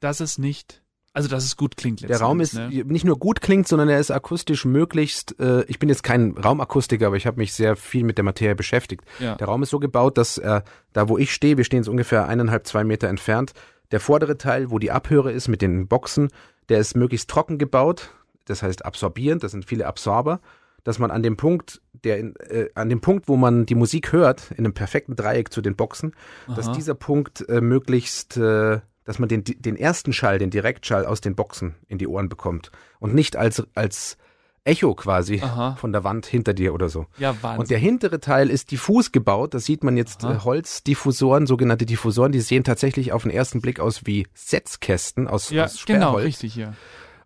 dass 0.00 0.20
es 0.20 0.36
nicht, 0.36 0.81
also 1.14 1.28
dass 1.28 1.44
es 1.44 1.56
gut 1.56 1.76
klingt 1.76 2.08
Der 2.08 2.20
Raum 2.20 2.40
ist 2.40 2.54
ne? 2.54 2.68
nicht 2.68 3.04
nur 3.04 3.18
gut 3.18 3.42
klingt, 3.42 3.68
sondern 3.68 3.88
er 3.88 3.98
ist 3.98 4.10
akustisch 4.10 4.64
möglichst. 4.64 5.38
Äh, 5.38 5.64
ich 5.64 5.78
bin 5.78 5.88
jetzt 5.88 6.02
kein 6.02 6.32
Raumakustiker, 6.32 7.08
aber 7.08 7.16
ich 7.16 7.26
habe 7.26 7.38
mich 7.38 7.52
sehr 7.52 7.76
viel 7.76 8.04
mit 8.04 8.16
der 8.16 8.24
Materie 8.24 8.54
beschäftigt. 8.54 9.04
Ja. 9.18 9.34
Der 9.34 9.46
Raum 9.46 9.62
ist 9.62 9.70
so 9.70 9.78
gebaut, 9.78 10.16
dass 10.16 10.38
äh, 10.38 10.62
da, 10.92 11.08
wo 11.08 11.18
ich 11.18 11.32
stehe, 11.32 11.58
wir 11.58 11.64
stehen 11.64 11.84
so 11.84 11.90
ungefähr 11.90 12.28
eineinhalb, 12.28 12.66
zwei 12.66 12.84
Meter 12.84 13.08
entfernt. 13.08 13.52
Der 13.90 14.00
vordere 14.00 14.38
Teil, 14.38 14.70
wo 14.70 14.78
die 14.78 14.90
Abhöre 14.90 15.32
ist 15.32 15.48
mit 15.48 15.60
den 15.60 15.86
Boxen, 15.86 16.30
der 16.70 16.78
ist 16.78 16.96
möglichst 16.96 17.28
trocken 17.28 17.58
gebaut. 17.58 18.10
Das 18.46 18.62
heißt 18.62 18.84
absorbierend. 18.84 19.42
Das 19.42 19.52
sind 19.52 19.66
viele 19.66 19.86
Absorber, 19.86 20.40
dass 20.82 20.98
man 20.98 21.10
an 21.10 21.22
dem 21.22 21.36
Punkt, 21.36 21.82
der 22.04 22.18
in, 22.18 22.34
äh, 22.36 22.70
an 22.74 22.88
dem 22.88 23.02
Punkt, 23.02 23.28
wo 23.28 23.36
man 23.36 23.66
die 23.66 23.74
Musik 23.74 24.12
hört, 24.12 24.50
in 24.52 24.64
einem 24.64 24.72
perfekten 24.72 25.14
Dreieck 25.14 25.52
zu 25.52 25.60
den 25.60 25.76
Boxen, 25.76 26.14
dass 26.48 26.68
Aha. 26.68 26.74
dieser 26.74 26.94
Punkt 26.94 27.46
äh, 27.48 27.60
möglichst, 27.60 28.38
äh, 28.38 28.80
dass 29.04 29.18
man 29.18 29.28
den, 29.28 29.44
den 29.44 29.76
ersten 29.76 30.12
Schall, 30.12 30.38
den 30.38 30.50
Direktschall 30.50 31.06
aus 31.06 31.20
den 31.20 31.34
Boxen 31.34 31.74
in 31.88 31.98
die 31.98 32.06
Ohren 32.06 32.28
bekommt 32.28 32.70
und 33.00 33.14
nicht 33.14 33.36
als, 33.36 33.62
als 33.74 34.16
Echo 34.64 34.94
quasi 34.94 35.40
Aha. 35.42 35.74
von 35.74 35.92
der 35.92 36.04
Wand 36.04 36.24
hinter 36.26 36.54
dir 36.54 36.72
oder 36.72 36.88
so. 36.88 37.06
Ja, 37.18 37.34
Wahnsinn. 37.42 37.60
Und 37.60 37.70
der 37.70 37.78
hintere 37.78 38.20
Teil 38.20 38.48
ist 38.48 38.70
diffus 38.70 39.10
gebaut. 39.10 39.54
Das 39.54 39.64
sieht 39.64 39.82
man 39.82 39.96
jetzt 39.96 40.24
Aha. 40.24 40.34
äh, 40.34 40.38
Holzdiffusoren, 40.38 41.46
sogenannte 41.48 41.84
Diffusoren. 41.84 42.30
Die 42.30 42.40
sehen 42.40 42.62
tatsächlich 42.62 43.12
auf 43.12 43.22
den 43.24 43.32
ersten 43.32 43.60
Blick 43.60 43.80
aus 43.80 44.06
wie 44.06 44.26
Setzkästen 44.34 45.26
aus, 45.26 45.50
ja, 45.50 45.64
aus 45.64 45.84
genau, 45.84 46.10
Sperrholz. 46.10 46.24
richtig, 46.24 46.54
ja. 46.56 46.74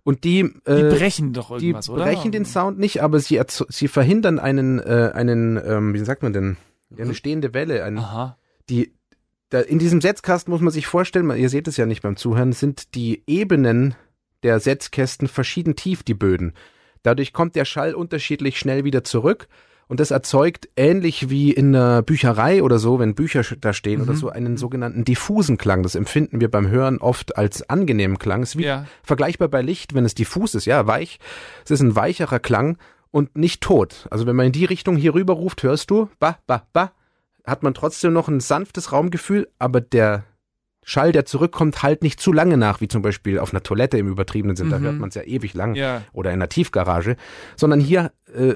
Und 0.03 0.25
die, 0.25 0.45
Die 0.67 0.71
äh, 0.71 0.95
brechen 0.97 1.33
doch 1.33 1.59
die 1.59 1.67
irgendwas, 1.67 1.91
oder? 1.91 2.05
brechen 2.05 2.33
den 2.33 2.45
Sound 2.45 2.79
nicht, 2.79 3.03
aber 3.03 3.19
sie, 3.19 3.43
sie 3.69 3.89
verhindern 3.89 4.39
einen, 4.39 4.79
äh, 4.79 5.11
einen, 5.13 5.61
ähm, 5.63 5.95
wie 5.95 5.99
sagt 5.99 6.23
man 6.23 6.33
denn, 6.33 6.57
eine 6.97 7.15
stehende 7.15 7.53
Welle. 7.53 7.85
Ein, 7.85 7.99
Aha. 7.99 8.39
die, 8.71 8.95
da, 9.51 9.61
in 9.61 9.79
diesem 9.79 10.01
Setzkasten 10.01 10.51
muss 10.53 10.61
man 10.61 10.73
sich 10.73 10.87
vorstellen, 10.87 11.27
man- 11.27 11.39
ihr 11.39 11.49
seht 11.49 11.69
es 11.69 11.77
ja 11.77 11.87
nicht 11.87 12.03
beim 12.03 12.17
Zuhören, 12.17 12.53
sind 12.53 12.95
die 12.95 13.23
Ebenen 13.27 13.95
der 14.43 14.61
Setzkästen 14.61 15.29
verschieden 15.29 15.77
tief, 15.77 16.03
die 16.03 16.15
Böden. 16.15 16.53
Dadurch 17.03 17.33
kommt 17.33 17.55
der 17.57 17.65
Schall 17.65 17.95
unterschiedlich 17.95 18.59
schnell 18.59 18.85
wieder 18.85 19.05
zurück 19.05 19.47
und 19.89 20.01
das 20.01 20.11
erzeugt 20.11 20.69
ähnlich 20.77 21.31
wie 21.31 21.53
in 21.53 21.75
einer 21.75 22.03
Bücherei 22.03 22.63
oder 22.65 22.79
so, 22.81 22.99
wenn 22.99 23.15
Bücher 23.15 23.43
da 23.61 23.73
stehen 23.73 24.03
oder 24.03 24.13
Mhm. 24.13 24.17
so, 24.17 24.29
einen 24.31 24.57
sogenannten 24.57 25.05
diffusen 25.05 25.57
Klang. 25.59 25.85
Das 25.85 25.95
empfinden 25.95 26.41
wir 26.41 26.51
beim 26.51 26.69
Hören 26.69 26.99
oft 26.99 27.37
als 27.39 27.69
angenehmen 27.71 28.19
Klang. 28.19 28.43
Es 28.43 28.51
ist 28.51 28.59
wie 28.59 28.65
Ja. 28.65 28.87
vergleichbar 29.05 29.47
bei 29.49 29.63
Licht, 29.63 29.95
wenn 29.95 30.05
es 30.05 30.15
diffus 30.17 30.57
ist, 30.57 30.65
ja, 30.65 30.87
weich. 30.89 31.21
Es 31.65 31.71
ist 31.71 31.81
ein 31.83 31.95
weicherer 31.95 32.41
Klang 32.41 32.79
und 33.13 33.39
nicht 33.39 33.61
tot. 33.63 34.09
Also 34.11 34.27
wenn 34.27 34.35
man 34.37 34.47
in 34.47 34.53
die 34.53 34.65
Richtung 34.65 34.97
hier 34.97 35.15
rüber 35.15 35.35
ruft, 35.35 35.63
hörst 35.63 35.91
du, 35.93 36.09
ba, 36.19 36.39
ba, 36.49 36.67
ba, 36.73 36.91
hat 37.47 37.63
man 37.63 37.75
trotzdem 37.75 38.13
noch 38.13 38.29
ein 38.29 38.41
sanftes 38.41 38.93
Raumgefühl, 38.93 39.49
aber 39.59 39.81
der 39.81 40.25
Schall, 40.83 41.11
der 41.13 41.25
zurückkommt, 41.27 41.83
halt 41.83 42.03
nicht 42.03 42.21
zu 42.21 42.33
lange 42.33 42.57
nach, 42.57 42.81
wie 42.81 42.89
zum 42.89 43.03
Beispiel 43.03 43.39
auf 43.41 43.53
einer 43.53 43.63
Toilette 43.63 43.99
im 43.99 44.09
übertriebenen 44.09 44.57
Sinn, 44.57 44.71
da 44.71 44.79
Mhm. 44.79 44.83
hört 44.85 44.99
man 44.99 45.09
es 45.09 45.15
ja 45.17 45.23
ewig 45.23 45.53
lang 45.55 45.75
Ja. 45.75 46.03
oder 46.13 46.31
in 46.31 46.35
einer 46.35 46.49
Tiefgarage, 46.49 47.17
sondern 47.57 47.81
hier 47.81 48.13
äh, 48.35 48.55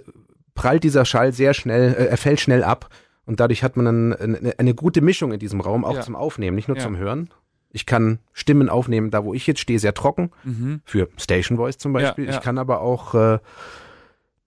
prallt 0.54 0.84
dieser 0.84 1.04
Schall 1.04 1.32
sehr 1.32 1.54
schnell, 1.54 1.94
äh, 1.94 2.06
er 2.06 2.16
fällt 2.16 2.38
schnell 2.40 2.62
ab 2.62 2.88
und 3.26 3.40
dadurch 3.40 3.62
hat 3.64 3.76
man 3.76 3.84
dann 3.86 4.12
eine, 4.12 4.54
eine 4.58 4.74
gute 4.74 5.00
Mischung 5.00 5.32
in 5.32 5.38
diesem 5.40 5.60
Raum, 5.60 5.84
auch 5.84 5.94
Ja. 5.96 6.00
zum 6.02 6.14
Aufnehmen, 6.16 6.54
nicht 6.54 6.68
nur 6.68 6.76
Ja. 6.76 6.82
zum 6.84 6.96
Hören. 6.96 7.30
Ich 7.72 7.86
kann 7.86 8.18
Stimmen 8.32 8.68
aufnehmen, 8.68 9.10
da 9.10 9.24
wo 9.24 9.32
ich 9.34 9.46
jetzt 9.46 9.60
stehe, 9.60 9.78
sehr 9.78 9.94
trocken, 9.94 10.30
Mhm. 10.44 10.80
für 10.84 11.08
Station 11.16 11.56
Voice 11.56 11.78
zum 11.78 11.92
Beispiel. 11.92 12.28
Ich 12.28 12.40
kann 12.40 12.58
aber 12.58 12.80
auch, 12.80 13.14
äh, 13.14 13.38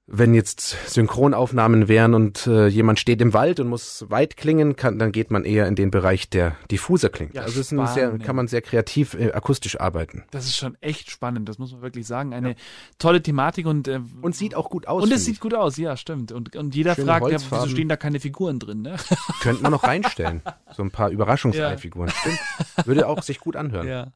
wenn 0.05 0.33
jetzt 0.33 0.75
Synchronaufnahmen 0.87 1.87
wären 1.87 2.13
und 2.13 2.45
äh, 2.45 2.67
jemand 2.67 2.99
steht 2.99 3.21
im 3.21 3.33
Wald 3.33 3.61
und 3.61 3.69
muss 3.69 4.05
weit 4.09 4.35
klingen, 4.35 4.75
kann, 4.75 4.99
dann 4.99 5.13
geht 5.13 5.31
man 5.31 5.45
eher 5.45 5.65
in 5.67 5.75
den 5.75 5.91
Bereich, 5.91 6.29
der 6.29 6.57
diffuser 6.69 7.09
klingt. 7.09 7.33
Ja, 7.35 7.43
also 7.43 7.61
es 7.61 7.71
ist 7.71 7.77
ein 7.77 7.87
sehr, 7.87 8.17
kann 8.19 8.35
man 8.35 8.47
sehr 8.49 8.61
kreativ 8.61 9.13
äh, 9.13 9.31
akustisch 9.31 9.79
arbeiten. 9.79 10.25
Das 10.31 10.45
ist 10.45 10.57
schon 10.57 10.75
echt 10.81 11.09
spannend, 11.09 11.47
das 11.47 11.57
muss 11.57 11.71
man 11.71 11.81
wirklich 11.81 12.05
sagen. 12.05 12.33
Eine 12.33 12.55
tolle 12.99 13.23
Thematik 13.23 13.65
und 13.65 13.87
äh, 13.87 14.01
Und 14.21 14.35
sieht 14.35 14.55
auch 14.55 14.69
gut 14.69 14.87
aus. 14.87 15.03
und 15.03 15.11
es 15.13 15.23
sieht 15.23 15.39
gut 15.39 15.53
aus, 15.53 15.77
ja, 15.77 15.95
stimmt. 15.95 16.33
Und, 16.33 16.53
und 16.55 16.75
jeder 16.75 16.95
Schöne 16.95 17.07
fragt, 17.07 17.29
ja, 17.31 17.37
wieso 17.49 17.67
stehen 17.69 17.87
da 17.87 17.95
keine 17.95 18.19
Figuren 18.19 18.59
drin, 18.59 18.81
ne? 18.81 18.97
Könnte 19.41 19.63
man 19.63 19.71
noch 19.71 19.83
reinstellen. 19.83 20.41
So 20.75 20.83
ein 20.83 20.91
paar 20.91 21.09
Überraschungsfiguren. 21.11 22.09
Stimmt. 22.09 22.39
Würde 22.85 23.07
auch 23.07 23.23
sich 23.23 23.39
gut 23.39 23.55
anhören. 23.55 23.87
Ja. 23.87 24.11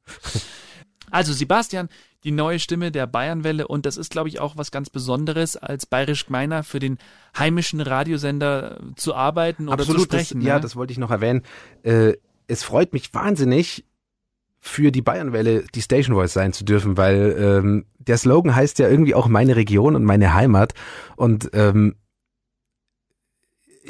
Also 1.12 1.34
Sebastian, 1.34 1.89
die 2.24 2.32
neue 2.32 2.60
Stimme 2.60 2.91
der 2.91 3.08
Bayernwelle 3.08 3.67
und 3.67 3.86
das 3.86 3.98
ist, 3.98 4.12
glaube 4.12 4.30
ich, 4.30 4.39
auch 4.39 4.58
was 4.58 4.72
ganz 4.72 4.89
Besonderes, 4.89 5.56
als 5.56 5.86
bayerisch 5.86 6.26
Gemeiner 6.26 6.63
für 6.63 6.80
den 6.80 6.98
heimischen 7.38 7.80
Radiosender 7.80 8.80
äh, 8.80 8.96
zu 8.96 9.15
arbeiten 9.15 9.67
oder 9.67 9.78
zu 9.78 9.91
Absolut, 9.91 10.04
sprechen. 10.04 10.39
das, 10.39 10.48
ja, 10.48 10.56
ne? 10.56 10.62
das 10.62 10.76
wollte 10.76 10.91
ich 10.91 11.00
noch 11.00 11.12
erwähnen. 11.12 11.43
Äh, 11.84 12.13
es 12.48 12.63
freut 12.63 12.93
mich 12.93 13.13
wahnsinnig, 13.13 13.86
für 14.60 14.91
die 14.91 15.02
Bayernwelle 15.02 15.63
die 15.74 15.82
Station 15.82 16.15
Voice 16.15 16.34
sein 16.34 16.52
zu 16.52 16.65
dürfen, 16.65 16.98
weil 16.98 17.36
ähm, 17.39 17.86
der 18.00 18.17
Slogan 18.17 18.56
heißt 18.56 18.80
ja 18.80 18.89
irgendwie 18.89 19.15
auch 19.15 19.28
meine 19.28 19.56
Region 19.56 19.96
und 19.96 20.04
meine 20.04 20.34
Heimat 20.34 20.74
und 21.15 21.50
ähm, 21.54 21.96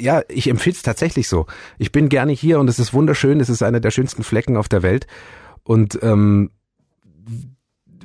ja, 0.00 0.22
ich 0.28 0.48
empfinde 0.48 0.76
es 0.76 0.82
tatsächlich 0.82 1.26
so. 1.28 1.46
Ich 1.76 1.90
bin 1.90 2.08
gerne 2.08 2.30
hier 2.30 2.60
und 2.60 2.68
es 2.68 2.78
ist 2.78 2.94
wunderschön. 2.94 3.40
Es 3.40 3.48
ist 3.48 3.64
einer 3.64 3.80
der 3.80 3.90
schönsten 3.90 4.22
Flecken 4.22 4.56
auf 4.56 4.68
der 4.68 4.84
Welt 4.84 5.08
und 5.64 5.98
ähm, 6.02 6.52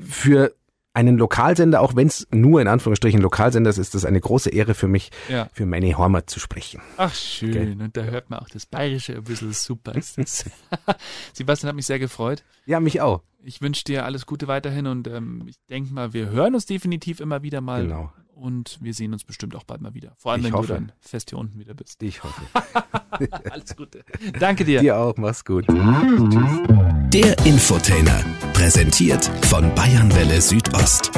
für 0.03 0.53
einen 0.93 1.17
Lokalsender, 1.17 1.81
auch 1.81 1.95
wenn 1.95 2.07
es 2.07 2.27
nur 2.31 2.61
in 2.61 2.67
Anführungsstrichen 2.67 3.19
Lokalsender 3.19 3.69
ist, 3.69 3.79
ist 3.79 3.95
das 3.95 4.05
eine 4.05 4.21
große 4.21 4.51
Ehre 4.51 4.75
für 4.75 4.87
mich, 4.87 5.09
ja. 5.27 5.49
für 5.51 5.65
meine 5.65 5.97
Heimat 5.97 6.29
zu 6.29 6.39
sprechen. 6.39 6.81
Ach, 6.97 7.13
schön. 7.13 7.51
Gell. 7.51 7.81
Und 7.81 7.97
da 7.97 8.03
hört 8.03 8.29
man 8.29 8.39
auch 8.39 8.49
das 8.49 8.67
Bayerische 8.67 9.15
ein 9.15 9.23
bisschen 9.23 9.53
super. 9.53 9.95
Ist 9.95 10.17
das. 10.19 10.45
Sebastian 11.33 11.69
hat 11.69 11.75
mich 11.75 11.87
sehr 11.87 11.99
gefreut. 11.99 12.43
Ja, 12.65 12.79
mich 12.79 13.01
auch. 13.01 13.23
Ich 13.43 13.61
wünsche 13.61 13.83
dir 13.83 14.05
alles 14.05 14.25
Gute 14.25 14.47
weiterhin 14.47 14.87
und 14.87 15.07
ähm, 15.07 15.43
ich 15.47 15.57
denke 15.69 15.93
mal, 15.93 16.13
wir 16.13 16.29
hören 16.29 16.53
uns 16.53 16.65
definitiv 16.65 17.19
immer 17.19 17.41
wieder 17.41 17.59
mal. 17.59 17.83
Genau. 17.83 18.13
Und 18.35 18.79
wir 18.81 18.93
sehen 18.93 19.13
uns 19.13 19.23
bestimmt 19.23 19.55
auch 19.55 19.63
bald 19.63 19.81
mal 19.81 19.93
wieder. 19.93 20.13
Vor 20.17 20.31
allem, 20.31 20.41
Ich 20.41 20.47
wenn 20.47 20.53
hoffe. 20.53 20.67
du 20.67 20.73
dann 20.73 20.91
fest 20.99 21.29
hier 21.29 21.39
unten 21.39 21.59
wieder 21.59 21.73
bist. 21.73 22.01
Ich 22.03 22.23
hoffe. 22.23 22.41
Alles 23.51 23.75
Gute. 23.75 24.03
Danke 24.39 24.65
dir. 24.65 24.81
Dir 24.81 24.97
auch, 24.97 25.15
mach's 25.17 25.45
gut. 25.45 25.65
Der 25.69 27.37
Infotainer. 27.45 28.23
Präsentiert 28.53 29.25
von 29.45 29.73
Bayernwelle 29.75 30.41
Südost. 30.41 31.11